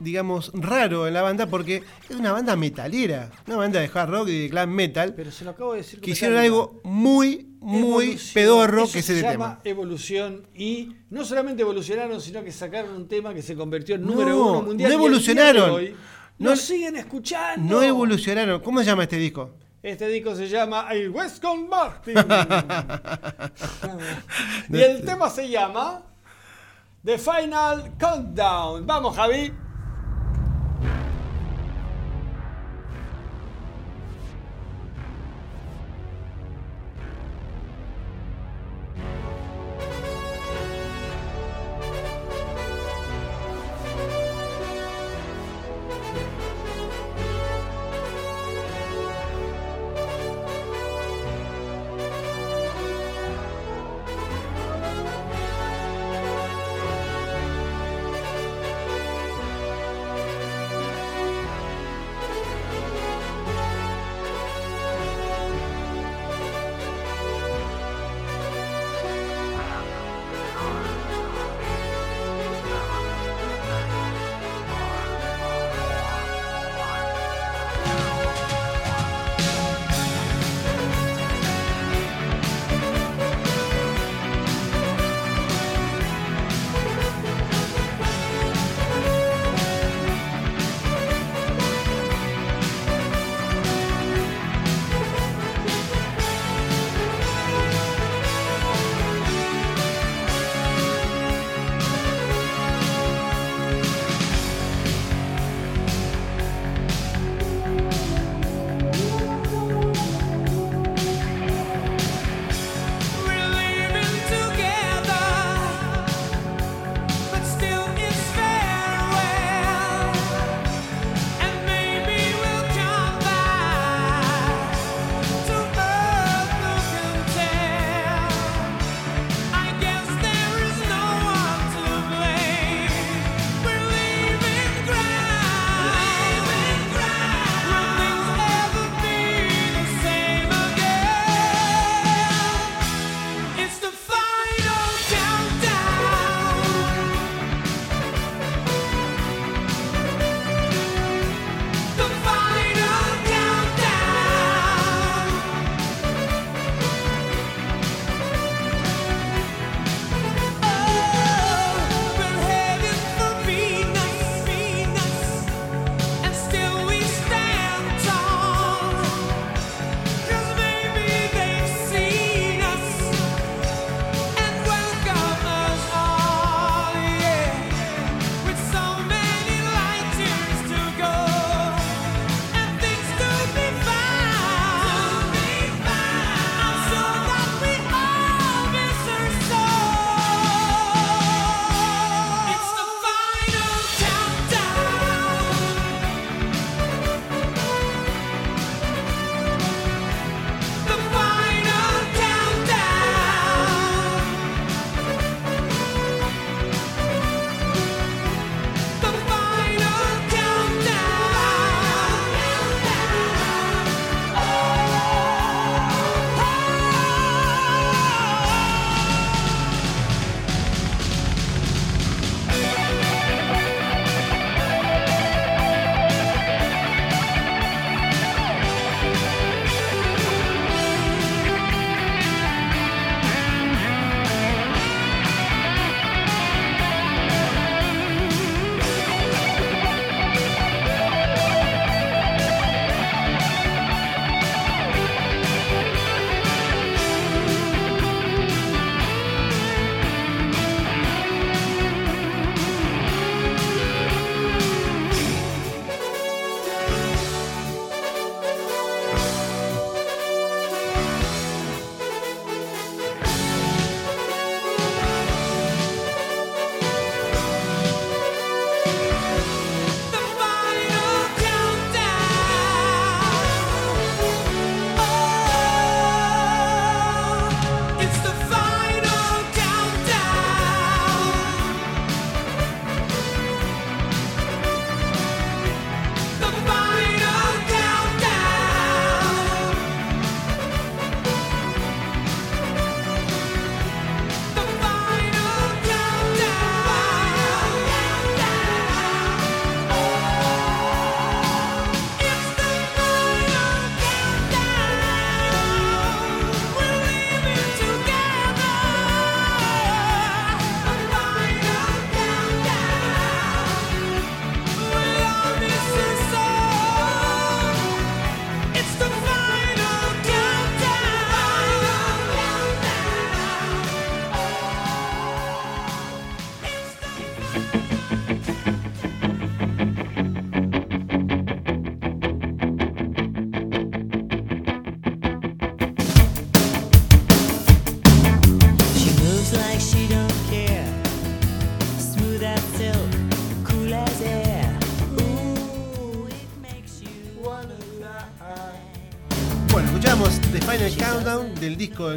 [0.00, 4.28] digamos, raro en la banda porque es una banda metalera, una banda de hard rock
[4.28, 6.00] y de glam metal, Pero se lo acabo de decir.
[6.00, 8.34] que hicieron algo muy, muy Evolución.
[8.34, 9.60] pedorro Eso que es se llama tema.
[9.64, 14.12] evolución y no solamente evolucionaron, sino que sacaron un tema que se convirtió en No,
[14.12, 14.90] número uno mundial.
[14.90, 15.70] no evolucionaron.
[15.70, 15.94] hoy
[16.38, 17.74] No- nos siguen escuchando.
[17.74, 18.60] No evolucionaron.
[18.60, 19.50] ¿Cómo se llama este disco?
[19.82, 22.14] Este disco se llama El Westcon Martin.
[24.70, 26.02] y el tema se llama
[27.04, 28.86] The Final Countdown.
[28.86, 29.52] Vamos, Javi.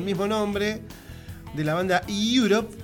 [0.02, 0.82] Del mismo nombre
[1.54, 2.76] de la banda Europe.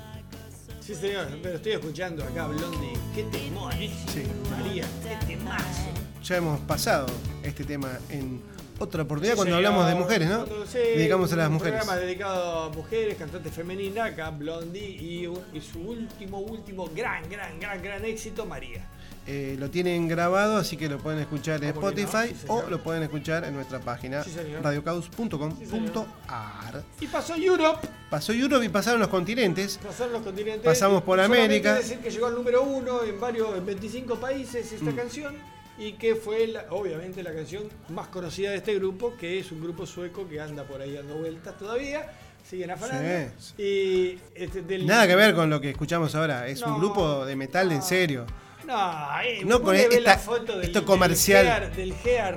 [0.80, 2.94] Sí, señor, pero estoy escuchando acá Blondie.
[3.16, 3.92] Qué temón, ¿eh?
[4.14, 4.24] Sí.
[4.52, 5.90] María, qué temazo.
[6.24, 7.08] Ya hemos pasado
[7.44, 8.40] este tema en
[8.80, 9.66] otra oportunidad Sí, cuando señor.
[9.74, 10.46] hablamos de mujeres, ¿no?
[10.46, 11.80] Cuando- sí, Dedicamos a las un mujeres.
[11.80, 17.28] programa dedicado a mujeres, cantantes femeninas, acá Blondie y, un- y su último, último gran,
[17.30, 18.88] gran, gran, gran éxito, María.
[19.30, 22.08] Eh, lo tienen grabado, así que lo pueden escuchar en ¿Cómo que no?
[22.08, 26.84] Spotify Sí, o lo pueden escuchar en nuestra página Sí, radiocaus.com.ar.
[27.02, 29.80] Y pasó Europe, Pasó Europe y pasaron los continentes.
[29.84, 30.64] pasaron los continentes.
[30.64, 31.76] Pasamos por América.
[31.76, 34.76] decir que llegó al número uno en varios, en 25 países Mm.
[34.76, 35.36] esta canción
[35.78, 39.62] y que fue la- obviamente la canción más conocida de este grupo, que es un
[39.62, 42.10] grupo sueco que anda por ahí dando vueltas todavía.
[42.50, 43.30] Siguen afanando.
[43.40, 43.54] Sí.
[43.62, 46.48] Y este, del- Nada que ver con lo que escuchamos ahora.
[46.48, 47.84] Es No, un grupo de metal en no.
[47.84, 48.26] serio.
[48.68, 51.72] No, eh, No con esta- la foto del, esto comercial.
[51.76, 51.94] Del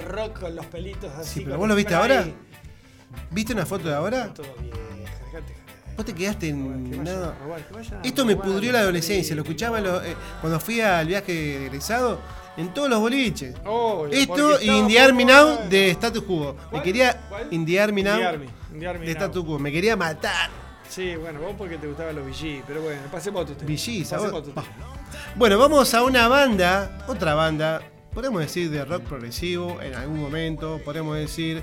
[0.06, 1.40] rock con los pelitos así.
[1.40, 2.24] Sí, pero ¿vos lo viste ahora?
[3.30, 4.32] ¿Viste una foto de ahora?
[4.32, 5.54] Todo dejate.
[5.96, 7.04] Vos te quedaste Que en.
[7.04, 7.32] no.
[7.42, 9.34] robar, que Esto me robar, pudrió la adolescencia.
[9.34, 12.20] Lo escuchaba eh, cuando fui al viaje de egresado
[12.56, 13.54] en todos los boliches.
[13.64, 15.68] Obvio, Esto y estaba In the Army muy Now bueno.
[15.70, 16.56] de Status Quo.
[16.72, 17.20] Me quería.
[17.28, 17.48] ¿Cuál?
[17.50, 19.12] In the Army Now In the Army, In the Army de.
[19.12, 19.58] Status Quo.
[19.58, 20.48] Me quería matar.
[20.88, 23.70] Sí, bueno, vos porque te gustaban los VG, pero bueno, pasemos a tu tema.
[23.70, 24.30] VG, ¿sabes?
[25.36, 30.80] Bueno, vamos a una banda, otra banda, podemos decir de rock progresivo en algún momento,
[30.84, 31.62] podemos decir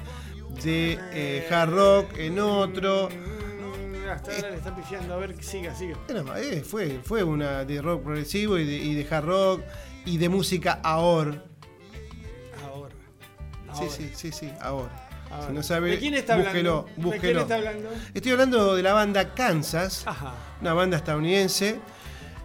[0.63, 3.09] de eh, hard rock en otro.
[3.09, 5.97] Mm, Hasta ahora le está pifiando, a ver, siga, siga.
[6.09, 9.61] Bueno, eh, fue, fue una de rock progresivo y de, y de hard rock
[10.05, 11.43] y de música ahora.
[12.65, 12.95] Ahora.
[13.73, 13.89] Sí, Ahora.
[13.91, 15.03] sí, sí, sí, ahora.
[15.29, 15.47] Ahora.
[15.47, 16.87] Si no sabe, ¿De quién está búsquelo, hablando?
[16.87, 17.41] ¿De quién búsquelo.
[17.41, 17.89] está hablando?
[18.13, 20.33] Estoy hablando de la banda Kansas, Ajá.
[20.61, 21.79] una banda estadounidense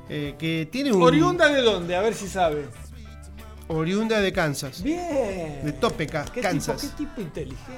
[0.09, 1.96] eh, que tiene un ¿Oriunda de dónde?
[1.96, 2.66] A ver si sabe.
[3.68, 5.64] oriunda de Kansas, Bien.
[5.64, 6.82] de Topeka, ¿Qué Kansas.
[6.82, 7.72] Tipo, ¿Qué tipo inteligente?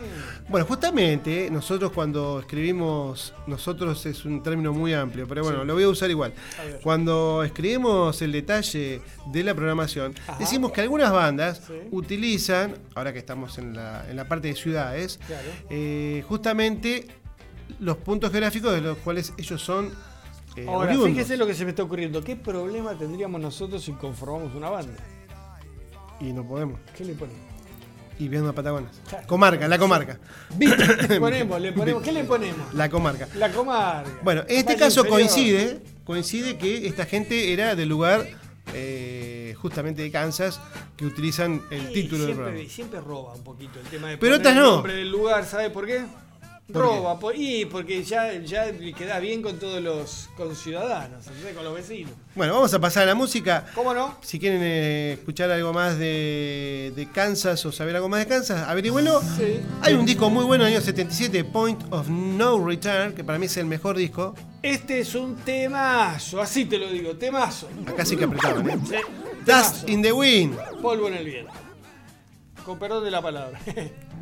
[0.49, 5.67] Bueno, justamente nosotros cuando escribimos, nosotros es un término muy amplio, pero bueno, Sí.
[5.69, 6.33] lo voy a usar igual.
[6.59, 6.81] A.
[6.83, 10.37] Cuando escribimos el detalle de la programación, Ajá.
[10.41, 11.75] decimos que algunas bandas Sí.
[11.93, 15.49] utilizan, ahora que estamos en la, en la parte de ciudades, Claro.
[15.71, 17.07] eh, justamente
[17.79, 19.91] los puntos geográficos de los cuales ellos son
[20.57, 21.09] eh, Ahora, oriundos.
[21.11, 22.23] fíjese lo que se me está ocurriendo.
[22.23, 24.95] ¿Qué problema tendríamos nosotros si conformamos una banda?
[26.21, 26.79] Y no podemos.
[26.97, 27.41] ¿Qué le ponemos?
[28.19, 28.91] Y viendo a Patagones.
[29.09, 29.27] Claro.
[29.27, 30.21] Comarca, la comarca.
[30.59, 32.03] Le ponemos, le ponemos.
[32.03, 32.73] ¿Qué le ponemos?
[32.73, 33.29] La comarca.
[33.35, 34.09] La comarca.
[34.23, 35.19] Bueno, en este Valle caso inferior.
[35.19, 38.25] coincide, coincide que esta gente era del lugar
[38.73, 40.61] eh, justamente de Kansas
[40.97, 42.71] que utilizan el Sí, título del siempre, programa.
[42.71, 44.71] siempre roba un poquito el tema de Pero poner otras el no.
[44.77, 46.05] nombre del lugar, ¿sabe por qué?
[46.73, 48.31] ¿Por roba, por- y porque ya,
[48.97, 52.13] queda bien con todos los conciudadanos, con los vecinos.
[52.35, 53.67] Bueno, vamos a pasar a la música.
[53.75, 54.17] ¿Cómo no?
[54.23, 58.67] Si quieren eh, escuchar algo más de, de Kansas o saber algo más de Kansas,
[58.67, 59.21] averigüenlo.
[59.21, 59.61] Sí.
[59.83, 63.45] Hay un disco muy bueno del año 77, Point of No Return, que para mí
[63.45, 64.35] es el mejor disco.
[64.63, 67.69] Este es un temazo, así te lo digo, temazo.
[67.87, 68.79] Acá sí que apretaban, ¿eh?
[68.89, 68.97] Sí,
[69.45, 70.57] Dust in the Wind.
[70.81, 71.53] Polvo en el viento.
[72.65, 73.61] Con perdón de la palabra.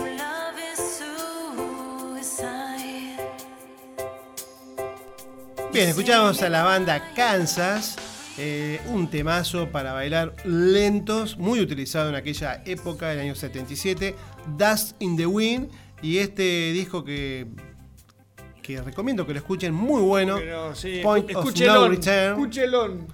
[0.00, 0.78] love is
[2.18, 3.20] suicide.
[5.72, 7.96] Bien, escuchamos a la banda Kansas,
[8.38, 14.14] eh, un temazo para bailar lentos, muy utilizado en aquella época del año 77,
[14.56, 15.68] Dust in the Wind,
[16.00, 17.46] y este disco que,
[18.62, 23.06] que recomiendo que lo escuchen, muy bueno, Pero sí, Point of No Return,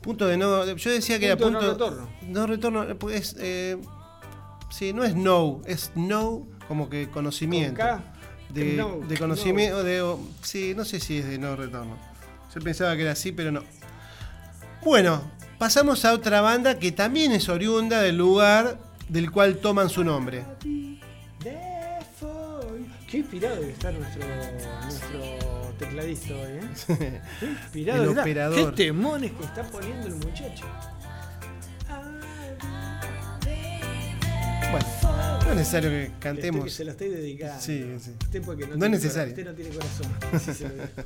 [0.00, 2.08] punto de no, yo decía que Punto era no punto retorno.
[2.28, 3.76] no retorno, es, eh,
[4.70, 7.80] sí, no es no, es no como que conocimiento.
[7.80, 8.04] Con K,
[8.50, 11.98] de, no, de conocimiento, de, sí, no sé si es de no retorno.
[12.54, 13.62] Yo pensaba que era así, pero no.
[14.86, 15.20] Bueno,
[15.58, 18.78] pasamos a otra banda que también es oriunda del lugar
[19.08, 20.44] del cual toman su nombre.
[23.10, 24.24] Qué inspirado debe estar nuestro,
[24.84, 27.20] nuestro tecladista hoy, ¿eh?
[27.40, 28.74] Qué inspirado El operador.
[28.76, 30.66] Qué temones que está poniendo el muchacho.
[34.70, 34.86] Bueno,
[35.46, 36.72] no es necesario que que cantemos.
[36.72, 37.60] se lo estoy dedicando.
[37.60, 38.12] Sí, sí.
[38.22, 39.30] Usted porque no, No es necesario.
[39.30, 40.86] Usted no tiene corazón.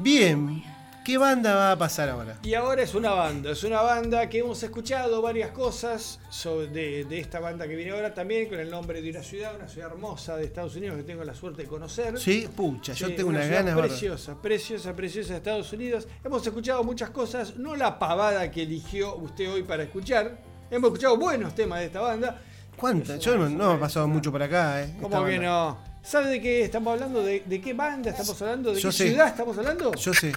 [0.00, 0.62] Bien,
[1.08, 2.36] ¿qué banda va a pasar ahora?
[2.42, 7.04] Y ahora es una banda, es una banda que hemos escuchado varias cosas sobre- de,
[7.04, 9.90] de esta banda que viene ahora también con el nombre de una ciudad, una ciudad
[9.90, 12.18] hermosa de Estados Unidos que tengo la suerte de conocer.
[12.18, 13.74] Sí, pucha, yo tengo una unas ganas.
[13.74, 13.90] bárbaras.
[13.92, 16.06] Preciosa, preciosa, preciosa de Estados Unidos.
[16.22, 20.38] Hemos escuchado muchas cosas, no la pavada que eligió usted hoy para escuchar.
[20.70, 22.42] Hemos escuchado buenos temas de esta banda.
[22.76, 23.18] ¿Cuántas?
[23.20, 24.94] Yo no, no he pasado mucho por acá, ¿eh?
[25.00, 25.78] ¿Cómo que no?
[26.02, 27.22] ¿Sabe de qué estamos hablando?
[27.22, 28.72] ¿De, de qué banda estamos hablando?
[28.74, 29.08] ¿De Yo qué sé.
[29.08, 29.94] ciudad estamos hablando?
[29.94, 30.32] Yo sé.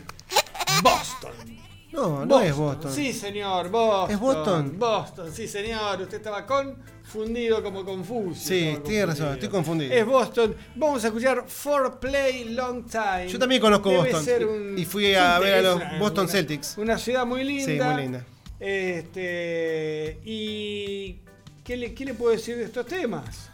[0.84, 1.32] Boston.
[1.92, 2.92] No, no es Boston.
[2.94, 4.12] Sí, señor, Boston.
[4.12, 4.80] ¿Es Boston?
[4.80, 6.02] Boston, sí, señor.
[6.02, 8.40] Usted estaba confundido como confuso.
[8.40, 9.94] Sí, tiene razón, estoy confundido.
[9.94, 10.56] Es Boston.
[10.76, 13.28] Vamos a escuchar For Play Long Time.
[13.28, 14.24] Yo también conozco Debe Boston.
[14.24, 16.78] ser un- Y fui a ver a los Boston una- Celtics.
[16.78, 17.66] Una ciudad muy linda.
[17.66, 18.26] Sí, muy linda.
[18.58, 20.20] Este.
[20.24, 21.20] Y.
[21.64, 23.50] ¿Qué le, ¿Qué le puedo decir de estos temas?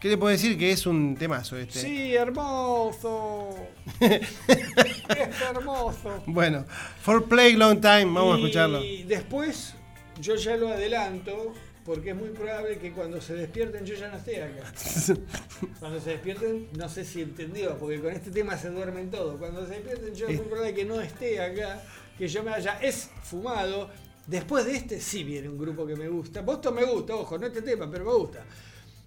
[0.00, 0.56] ¿Qué le puedo decir?
[0.56, 1.78] Que es un temazo este.
[1.78, 3.50] Sí, hermoso.
[4.00, 6.22] es hermoso.
[6.24, 6.64] Bueno,
[7.02, 8.80] For Play Long Time, vamos a y escucharlo.
[9.06, 9.74] después,
[10.18, 11.52] yo ya lo adelanto,
[11.84, 14.72] porque es muy probable que cuando se despierten yo ya no esté acá.
[15.80, 19.38] Cuando se despierten, no sé si entendió, porque con este tema se duermen todos.
[19.38, 21.82] Cuando se despierten yo es muy probable que no esté acá,
[22.16, 23.90] que yo me haya esfumado.
[24.26, 26.40] Después de este sí viene un grupo que me gusta.
[26.40, 28.44] Boston me gusta, ojo, no este tema, pero me gusta.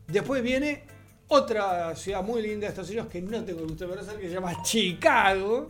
[0.08, 0.84] Después viene
[1.28, 4.28] otra ciudad muy linda de Estados Unidos que no tengo el gusto de conocer, que
[4.28, 5.68] se llama Chicago,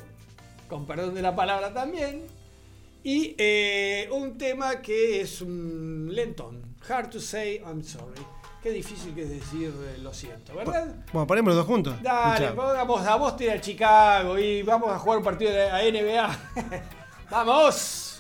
[0.67, 2.23] con perdón de la palabra también.
[3.03, 6.75] Y eh, un tema que es un lentón.
[6.87, 8.21] Hard to say I'm sorry.
[8.61, 10.95] Qué difícil que es decir eh, lo siento, ¿verdad?
[11.11, 12.01] Bueno, ponemos los dos juntos.
[12.01, 16.39] Dale, vamos a Boston a Chicago y vamos a jugar un partido de la NBA.
[17.29, 18.12] ¡Vamos!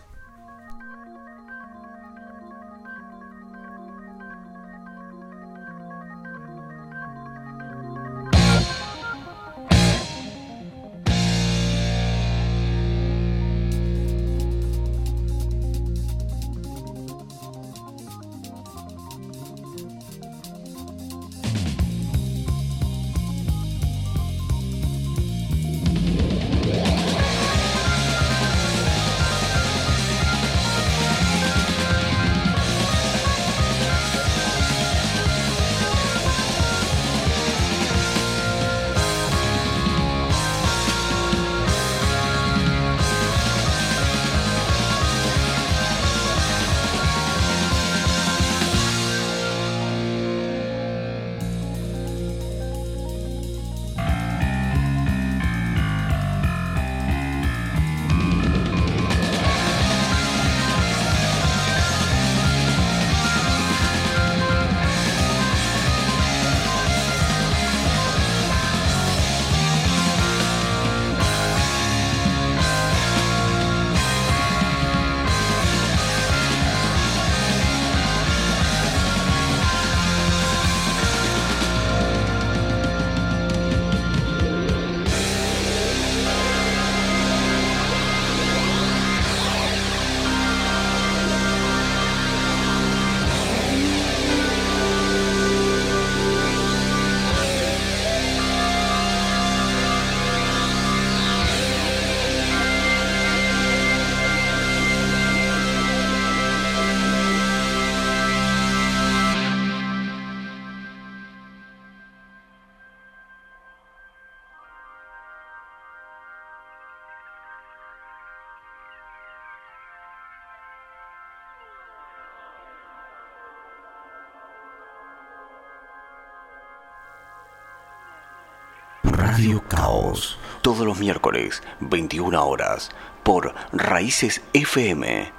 [129.35, 130.37] Radio Caos.
[130.61, 132.91] Todos los miércoles, 21 horas,
[133.23, 135.31] por Raíces FM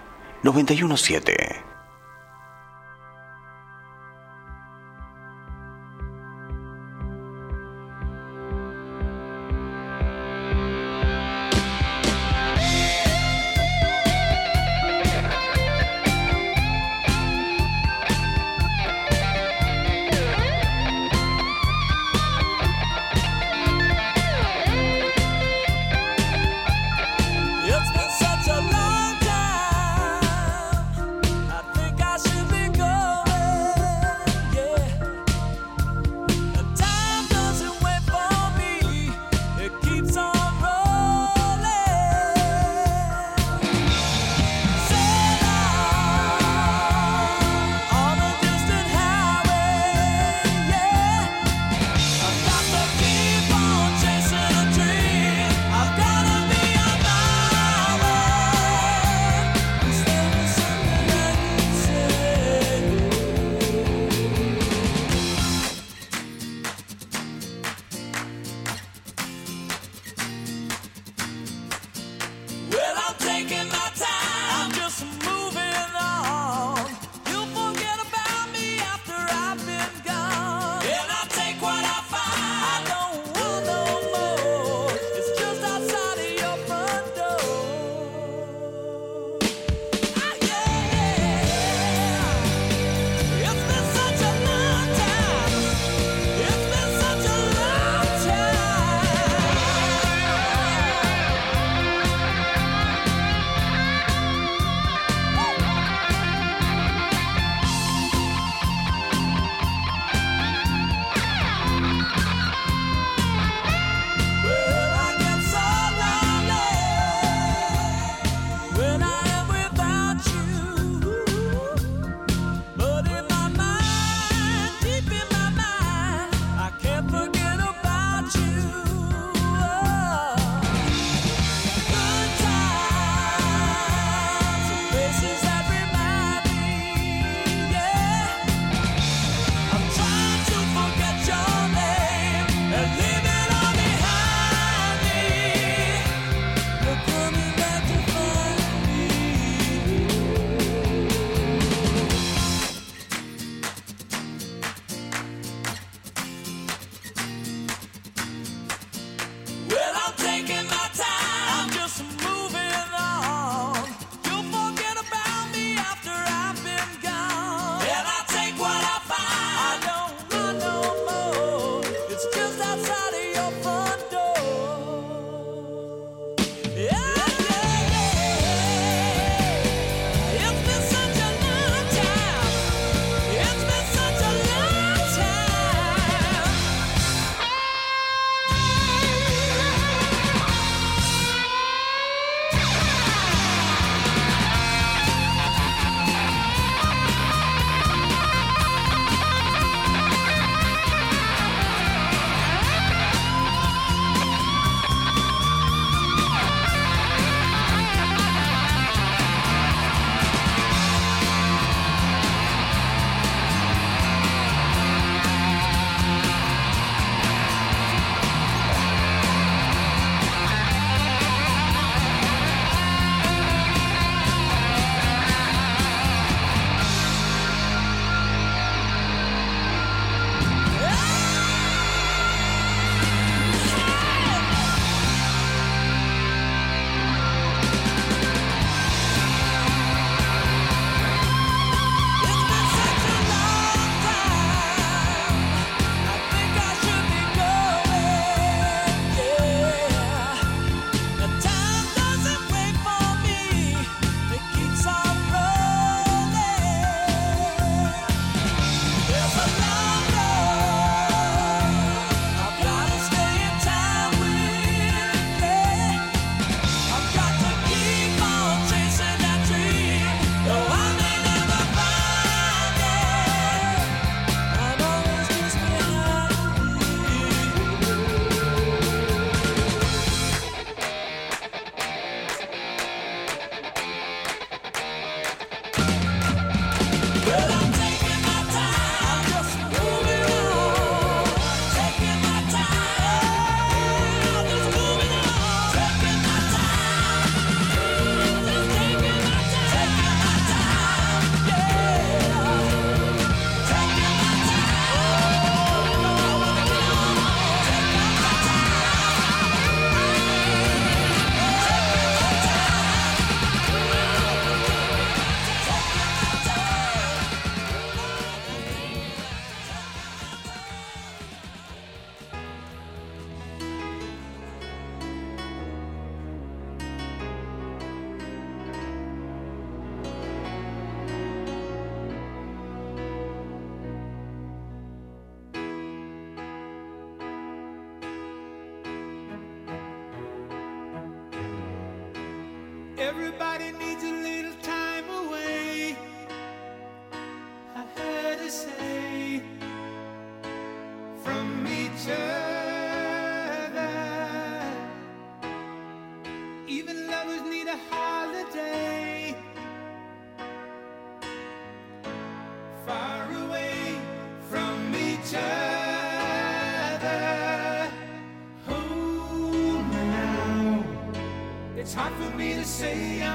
[0.43, 1.74] 917.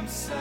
[0.09, 0.38] Say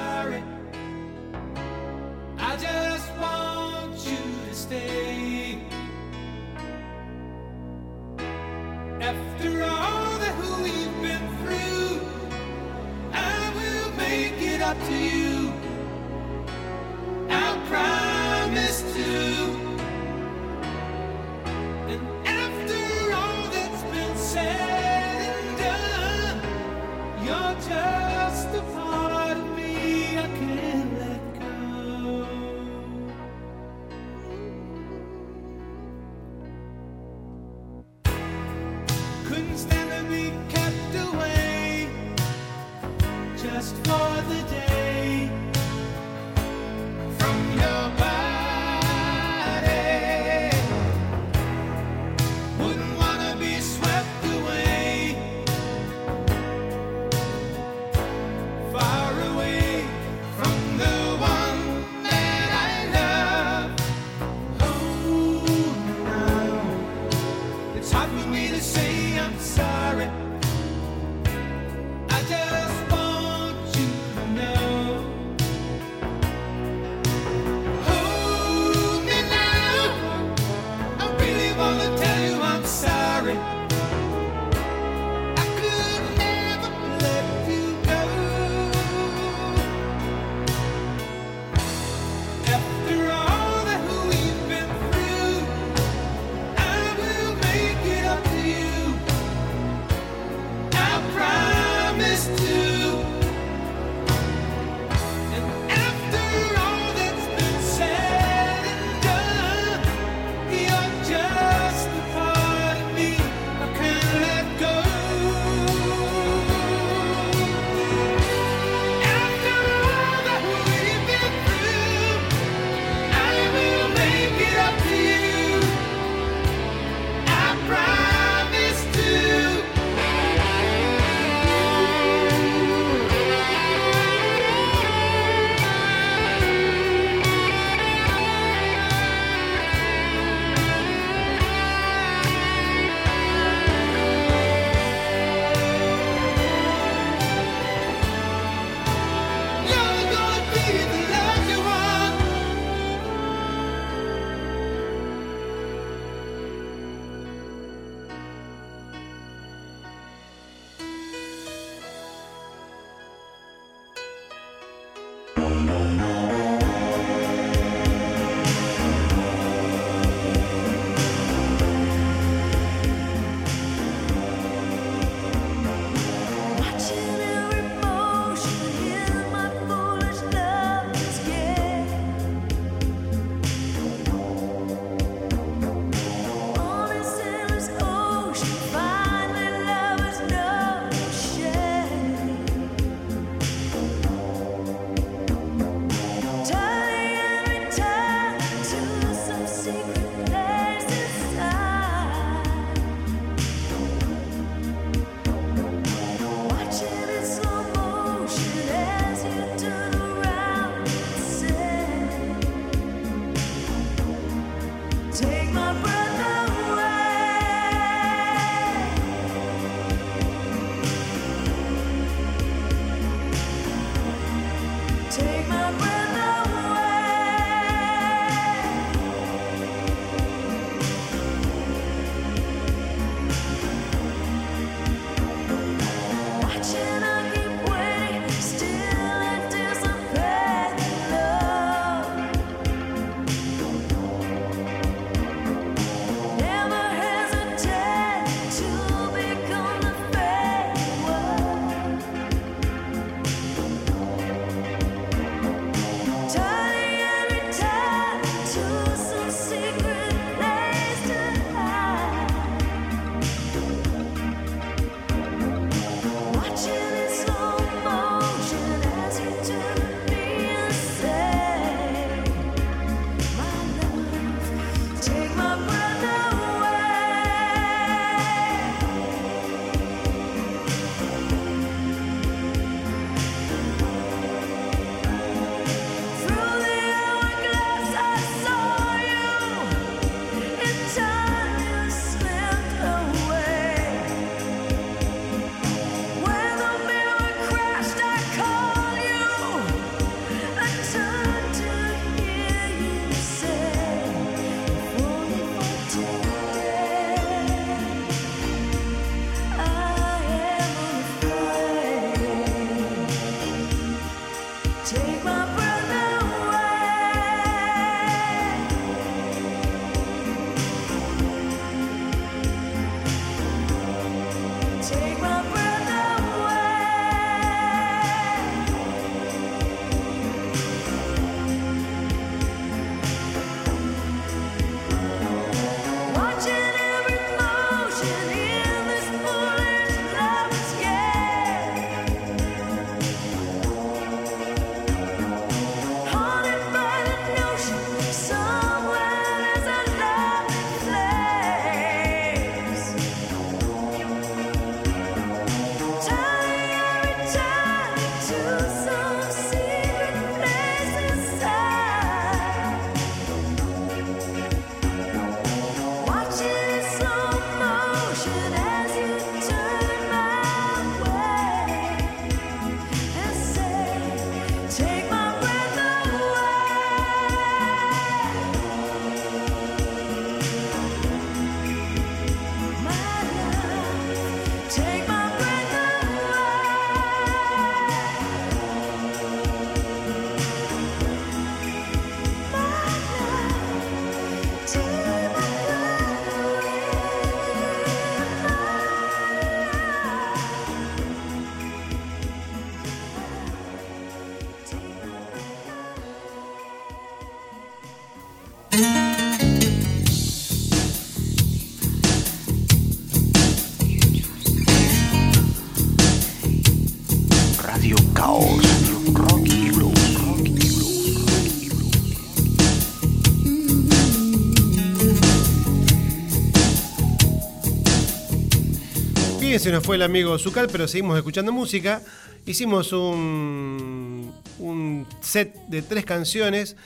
[429.58, 432.00] Bien, se nos fue el amigo Zucal, pero seguimos escuchando música.
[432.46, 436.76] Hicimos un, un set de tres canciones.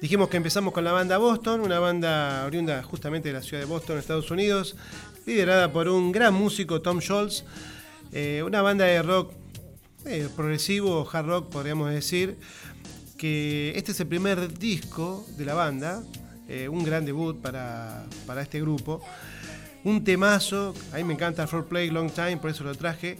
[0.00, 3.66] Dijimos que empezamos con la banda Boston, una banda oriunda justamente de la ciudad de
[3.66, 4.76] Boston, Estados Unidos,
[5.26, 7.44] liderada por un gran músico, Tom Scholz.
[8.12, 9.34] Eh, una banda de rock
[10.06, 12.38] eh, progresivo, hard rock, podríamos decir.
[13.18, 16.02] Que este es el primer disco de la banda,
[16.48, 19.02] eh, un gran debut para, para este grupo.
[19.86, 23.18] Un temazo, a mí me encanta For Play Long Time, por eso lo traje.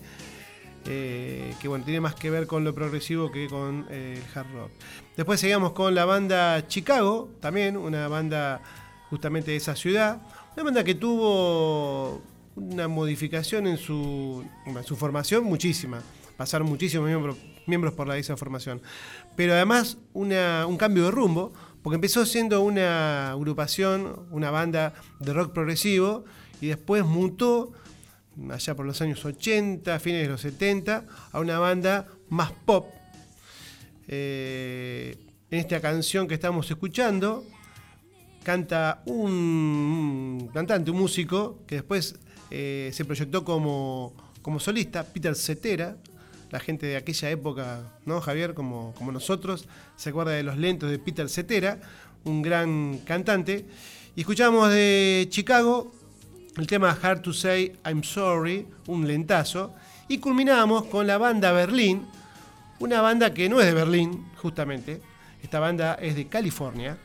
[0.88, 4.52] eh, que bueno, tiene más que ver con lo progresivo que con eh, el hard
[4.52, 4.70] rock.
[5.16, 8.60] Después seguimos con la banda Chicago, también una banda
[9.10, 10.20] justamente de esa ciudad.
[10.54, 12.20] Una banda que tuvo
[12.56, 14.44] una modificación en su,
[14.84, 16.00] su formación, muchísima.
[16.36, 17.36] Pasaron muchísimos miembros,
[17.66, 18.80] miembros por la, esa formación.
[19.36, 21.52] Pero además una- un cambio de rumbo,
[21.86, 26.24] porque empezó siendo una agrupación, una banda de rock progresivo,
[26.60, 27.74] y después mutó
[28.50, 32.88] allá por los años 80, fines de los 70, a una banda más pop.
[34.08, 35.16] Eh,
[35.48, 37.44] en esta canción que estamos escuchando,
[38.42, 42.16] canta un, cantante, un músico, que después
[42.50, 45.96] eh, se proyectó como, como solista, Peter Cetera.
[46.50, 48.54] La gente de aquella época, ¿no, Javier?
[48.54, 49.66] Como, como nosotros,
[49.96, 51.80] se acuerda de los lentos de Peter Cetera,
[52.24, 53.66] un gran cantante.
[54.14, 55.92] Y escuchamos de Chicago
[56.56, 59.74] el tema Hard to Say I'm Sorry, un lentazo.
[60.08, 62.06] Y culminamos con la banda Berlín,
[62.78, 65.00] una banda que no es de Berlín, justamente.
[65.42, 66.96] Esta banda es de California.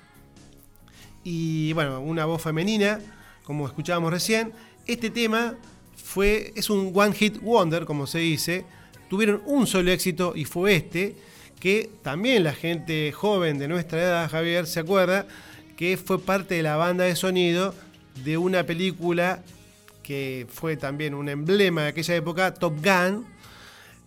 [1.24, 3.00] Y bueno, una voz femenina,
[3.44, 4.54] como escuchábamos recién.
[4.86, 5.56] Este tema
[5.96, 8.66] fue, es un one hit wonder, como se dice.
[9.12, 11.18] Tuvieron un solo éxito y fue este,
[11.60, 15.28] que también la gente joven de nuestra edad, Javier, se acuerda
[15.76, 17.76] que fue parte de la banda de sonido
[18.24, 19.44] de una película
[20.02, 23.26] que fue también un emblema de aquella época, Top Gun.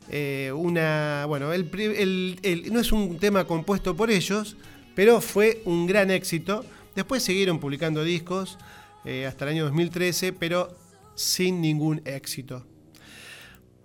[0.08, 4.56] Eh, una, bueno, no es un tema compuesto por ellos,
[4.94, 6.64] pero fue un gran éxito.
[6.96, 8.56] Después siguieron publicando discos
[9.04, 10.74] eh, hasta el año 2013, pero
[11.14, 12.64] sin ningún éxito.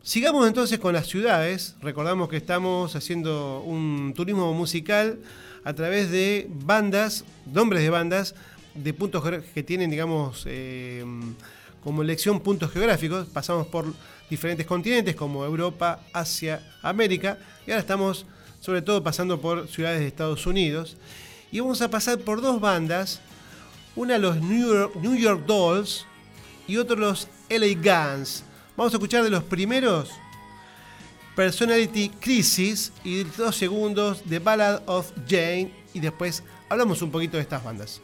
[0.02, 1.76] Sigamos entonces con las ciudades.
[1.82, 5.20] Recordamos que estamos haciendo un turismo musical
[5.66, 8.34] a través de bandas, nombres de bandas,
[8.74, 9.24] de puntos
[9.54, 11.04] que tienen, digamos, eh,
[11.84, 13.28] como elección puntos geográficos.
[13.28, 13.94] Pasamos por
[14.30, 17.38] diferentes continentes como Europa, Asia, América.
[17.68, 18.26] Y ahora estamos
[18.62, 20.96] sobre todo pasando por ciudades de Estados Unidos.
[21.52, 23.20] Y vamos a pasar por dos bandas.
[23.98, 26.06] Una los New York, New York Dolls
[26.68, 28.46] y otro los LA Guns.
[28.80, 30.10] Vamos a escuchar de los primeros
[31.36, 37.44] Personality Crisis y dos segundos The Ballad of Jane y después hablamos un poquito de
[37.44, 38.00] estas bandas.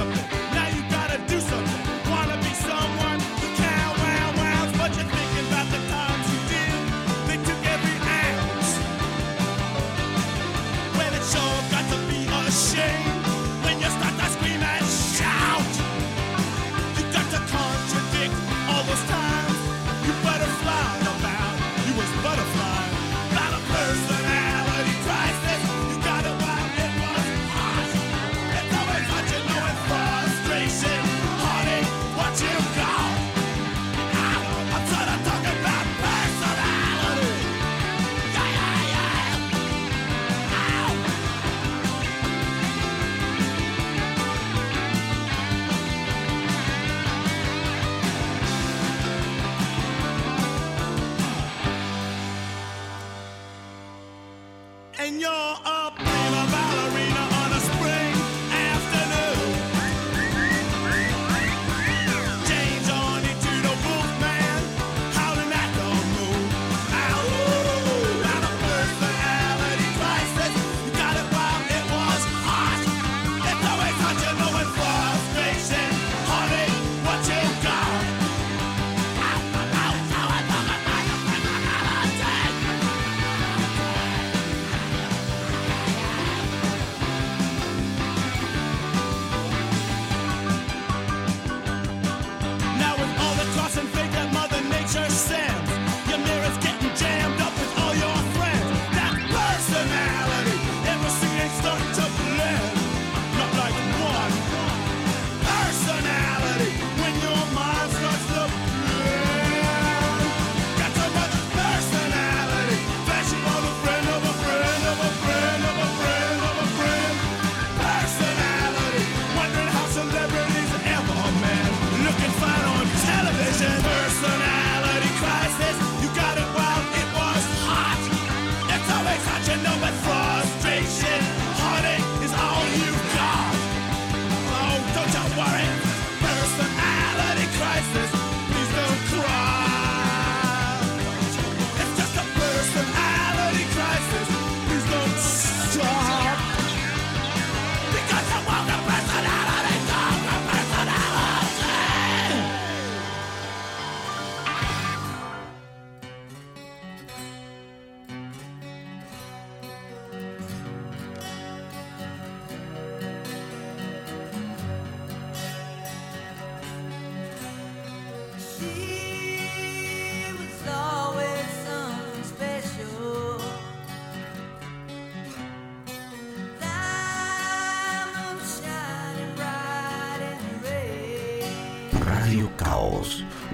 [0.00, 0.49] something.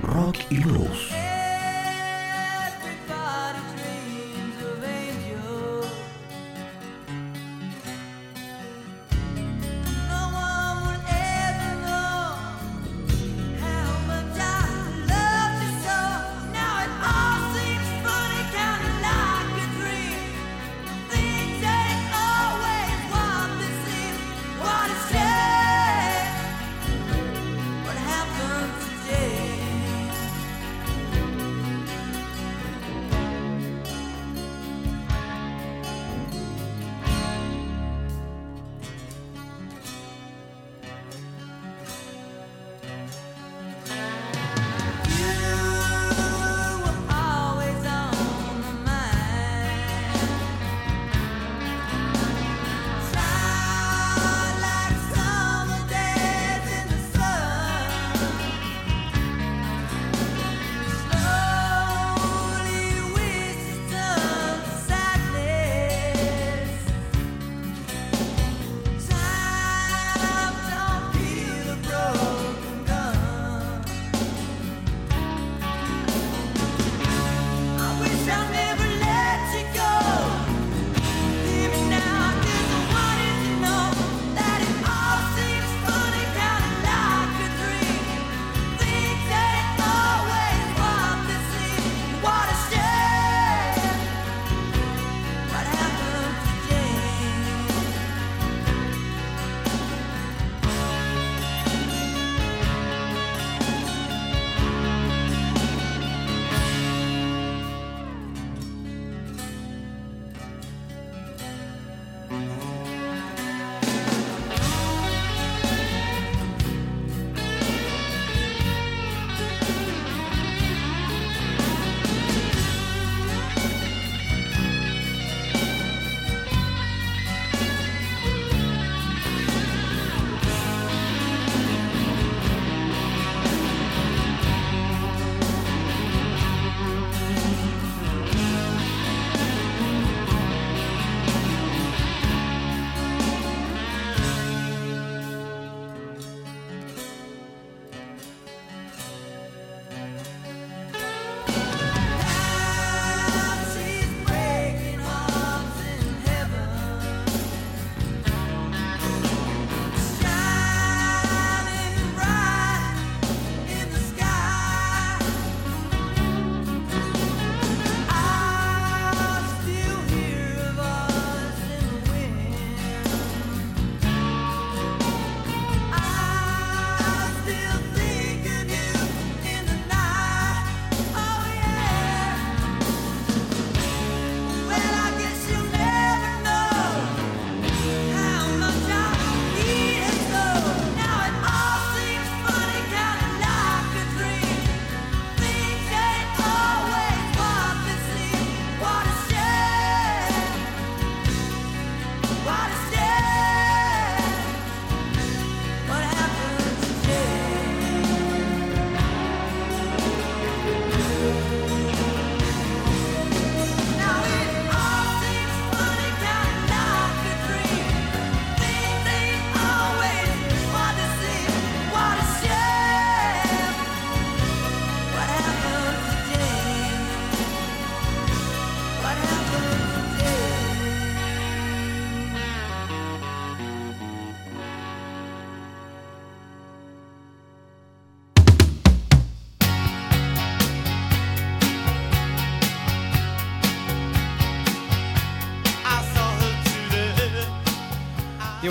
[0.02, 1.35] rock y blues.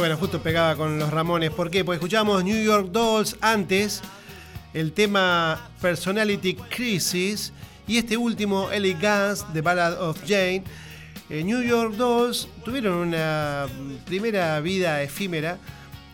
[0.06, 1.50] bueno, justo pegaba con los Ramones.
[1.50, 1.84] ¿Por qué?
[1.84, 4.04] Pues escuchamos New York Dolls antes,
[4.72, 7.52] el tema Personality Crisis
[7.88, 10.64] y este último, Ellie Guns, The Ballad of Jane.
[11.32, 13.66] Eh, New York Dolls tuvieron una
[14.06, 15.58] primera vida efímera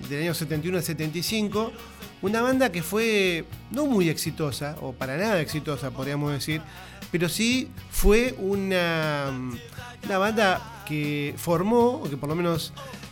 [0.07, 1.73] del año 71 al 75,
[2.22, 6.61] una banda que fue no muy exitosa, o para nada exitosa, podríamos decir,
[7.11, 9.34] pero sí fue una,
[10.05, 12.72] una banda que formó, o que por lo menos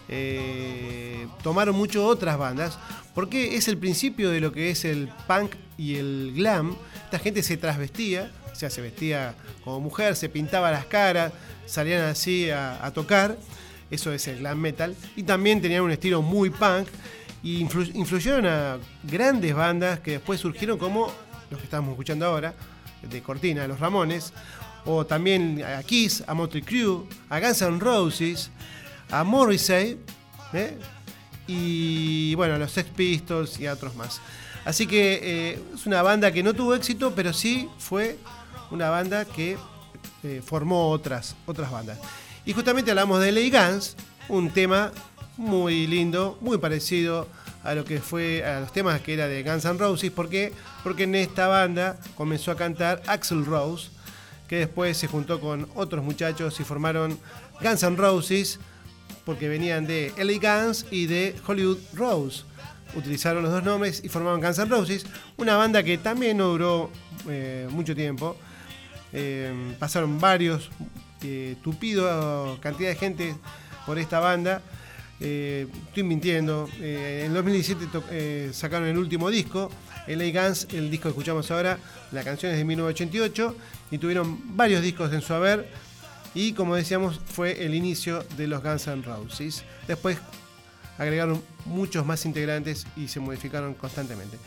[0.10, 2.78] eh, tomaron mucho otras bandas,
[3.14, 6.76] porque es el principio de lo que es el punk y el glam.
[7.06, 11.32] Esta gente se trasvestía, o sea, se vestía como mujer, se pintaba las caras,
[11.66, 13.38] salían así a, tocar.
[13.92, 14.96] Eso es el glam metal.
[15.16, 16.88] Y también tenían un estilo muy punk.
[17.42, 21.12] Y influ- influyeron a grandes bandas que después surgieron como
[21.50, 22.54] los que estamos escuchando ahora,
[23.02, 24.34] de Cortina, Los Ramones,
[24.86, 28.52] o también a Kiss, a Motley Crue, a Guns N' Roses,
[29.12, 30.00] a Morrissey,
[30.54, 30.78] ¿eh?
[31.48, 34.22] y bueno, a los Sex Pistols y a otros más.
[34.66, 38.18] Así que eh, es una banda que no tuvo éxito, pero sí fue
[38.72, 39.58] una banda que
[40.24, 41.98] eh, formó otras, otras bandas.
[42.46, 43.96] Y justamente hablamos de Lay Guns,
[44.28, 44.92] un tema
[45.38, 47.28] muy lindo, muy parecido
[47.64, 50.12] a lo que fue a los temas que era de Guns N' Roses.
[50.12, 50.54] ¿Por qué?
[50.84, 53.90] Porque en esta banda comenzó a cantar Axel Rose,
[54.48, 57.18] que después se juntó con otros muchachos y formaron
[57.62, 58.60] Guns N' Roses,
[59.30, 62.42] porque venían de LA Guns y de Hollywood Rose.
[62.96, 65.06] Utilizaron los dos nombres y formaron Guns N' Roses,
[65.38, 66.90] una banda que también no duró
[67.28, 68.36] eh, mucho tiempo.
[69.14, 70.72] Eh, pasaron varios,
[71.24, 73.36] eh, tupido cantidad de gente
[73.86, 74.64] por esta banda.
[75.20, 76.68] Eh, estoy mintiendo.
[76.82, 79.70] En 2017 to- eh, sacaron el último disco,
[80.08, 81.78] LA Guns, el disco que escuchamos ahora,
[82.12, 83.56] la canción es de 1988
[83.92, 85.70] y tuvieron varios discos en su haber.
[86.34, 89.64] Y como decíamos, fue el inicio de los Guns N' Roses.
[89.88, 90.18] Después
[90.98, 94.38] agregaron muchos más integrantes y se modificaron constantemente.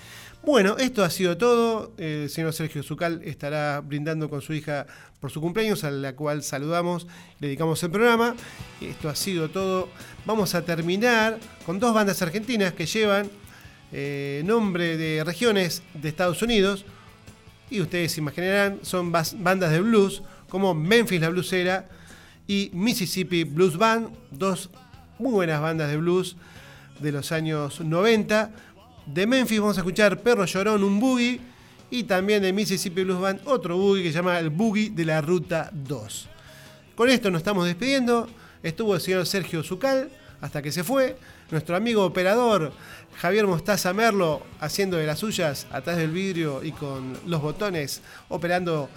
[0.44, 1.92] Bueno, esto ha sido todo.
[1.98, 4.86] El señor Sergio Zucal estará brindando con su hija
[5.20, 7.06] por su cumpleaños, a la cual saludamos,
[7.38, 8.34] le dedicamos el programa.
[8.80, 9.88] Esto ha sido todo.
[10.26, 13.30] Vamos a terminar con dos bandas argentinas que llevan
[13.92, 16.84] eh, nombre de regiones de Estados Unidos.
[17.70, 20.22] Y ustedes se imaginarán, son bandas de blues
[20.52, 21.88] como Memphis la Bluesera
[22.46, 24.68] y Mississippi Blues Band, dos
[25.18, 26.36] muy buenas bandas de blues
[27.00, 28.50] de los años 90.
[29.06, 31.40] De Memphis vamos a escuchar Perro Llorón, un boogie,
[31.90, 35.22] y también de Mississippi Blues Band otro boogie que se llama el Boogie de la
[35.22, 36.28] Ruta 2.
[36.96, 38.28] Con esto nos estamos despidiendo.
[38.62, 40.10] Estuvo el señor Sergio Zucal
[40.42, 41.16] hasta que se fue.
[41.50, 42.74] Nuestro amigo operador
[43.16, 48.90] Javier Mostaza Merlo haciendo de las suyas atrás del vidrio y con los botones operando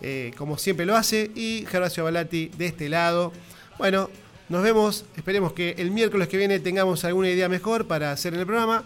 [0.00, 1.30] eh, como siempre lo hace.
[1.34, 3.32] Y Gervasio Balati de este lado.
[3.78, 4.10] Bueno,
[4.48, 5.04] nos vemos.
[5.16, 8.84] Esperemos que el miércoles que viene tengamos alguna idea mejor para hacer en el programa.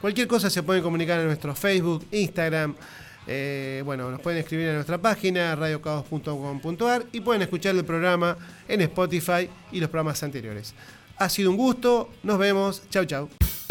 [0.00, 2.74] Cualquier cosa se pueden comunicar en nuestro Facebook, Instagram.
[3.26, 8.36] eh, bueno, nos pueden escribir en nuestra página radiocaos.com.ar y pueden escuchar el programa
[8.68, 10.74] en Spotify y los programas anteriores.
[11.16, 13.63] Ha sido un gusto, nos vemos, chau chau.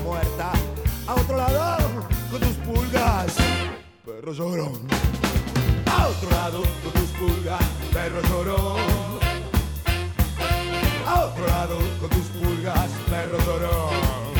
[0.00, 0.52] Muerta.
[1.06, 3.34] A otro lado con tus pulgas,
[4.04, 4.88] perro llorón.
[5.86, 8.80] A otro lado con tus pulgas, perro llorón.
[11.06, 14.34] A otro lado con tus pulgas, perro llorón.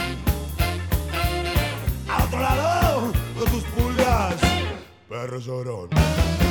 [2.08, 4.34] A otro lado con tus pulgas,
[5.08, 6.43] perro llorón.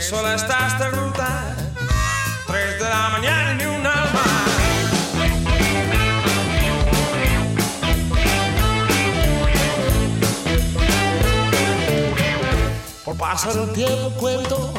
[0.00, 1.56] Sola está esta ruta,
[2.46, 4.24] tres de la mañana ni un alma.
[13.04, 14.74] Por pasar el tiempo cuento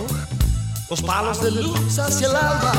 [0.89, 2.73] los palos de luz hacia el alba.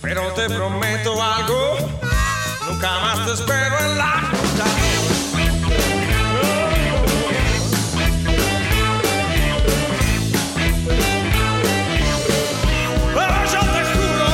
[0.00, 1.63] Pero te prometo algo,
[2.84, 4.30] nunca más te espero en la.
[13.14, 14.28] Pero yo te juro,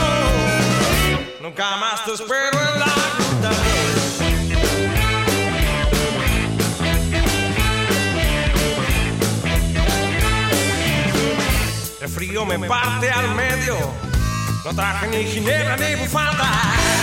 [1.40, 2.86] nunca más te espero en la.
[12.00, 13.76] El frío me parte al medio,
[14.64, 16.99] no traje ni ginebra ni bufanda.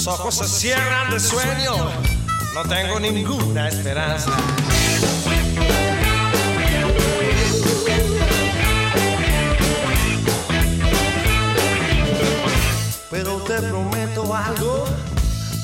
[0.00, 1.74] Los ojos se cierran de sueño,
[2.54, 4.30] no tengo ninguna esperanza.
[13.10, 14.86] Pero te prometo algo,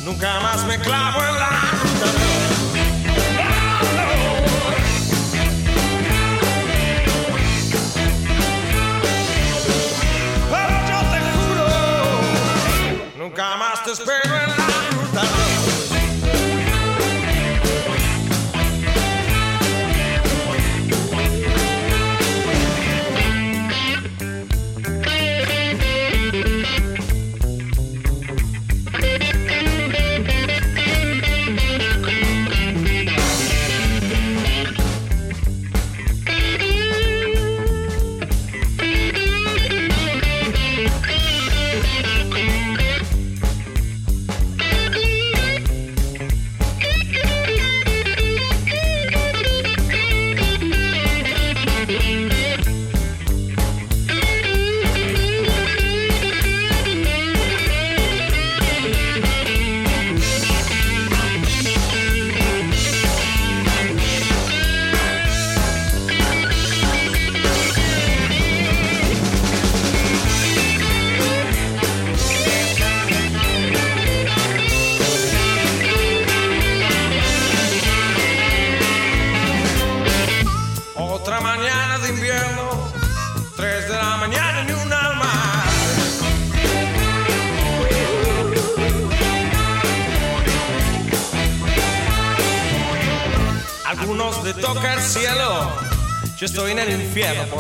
[0.05, 2.96] nunca más me clavo en la ruta.
[13.27, 14.56] Nunca más te espero en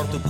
[0.03, 0.26] el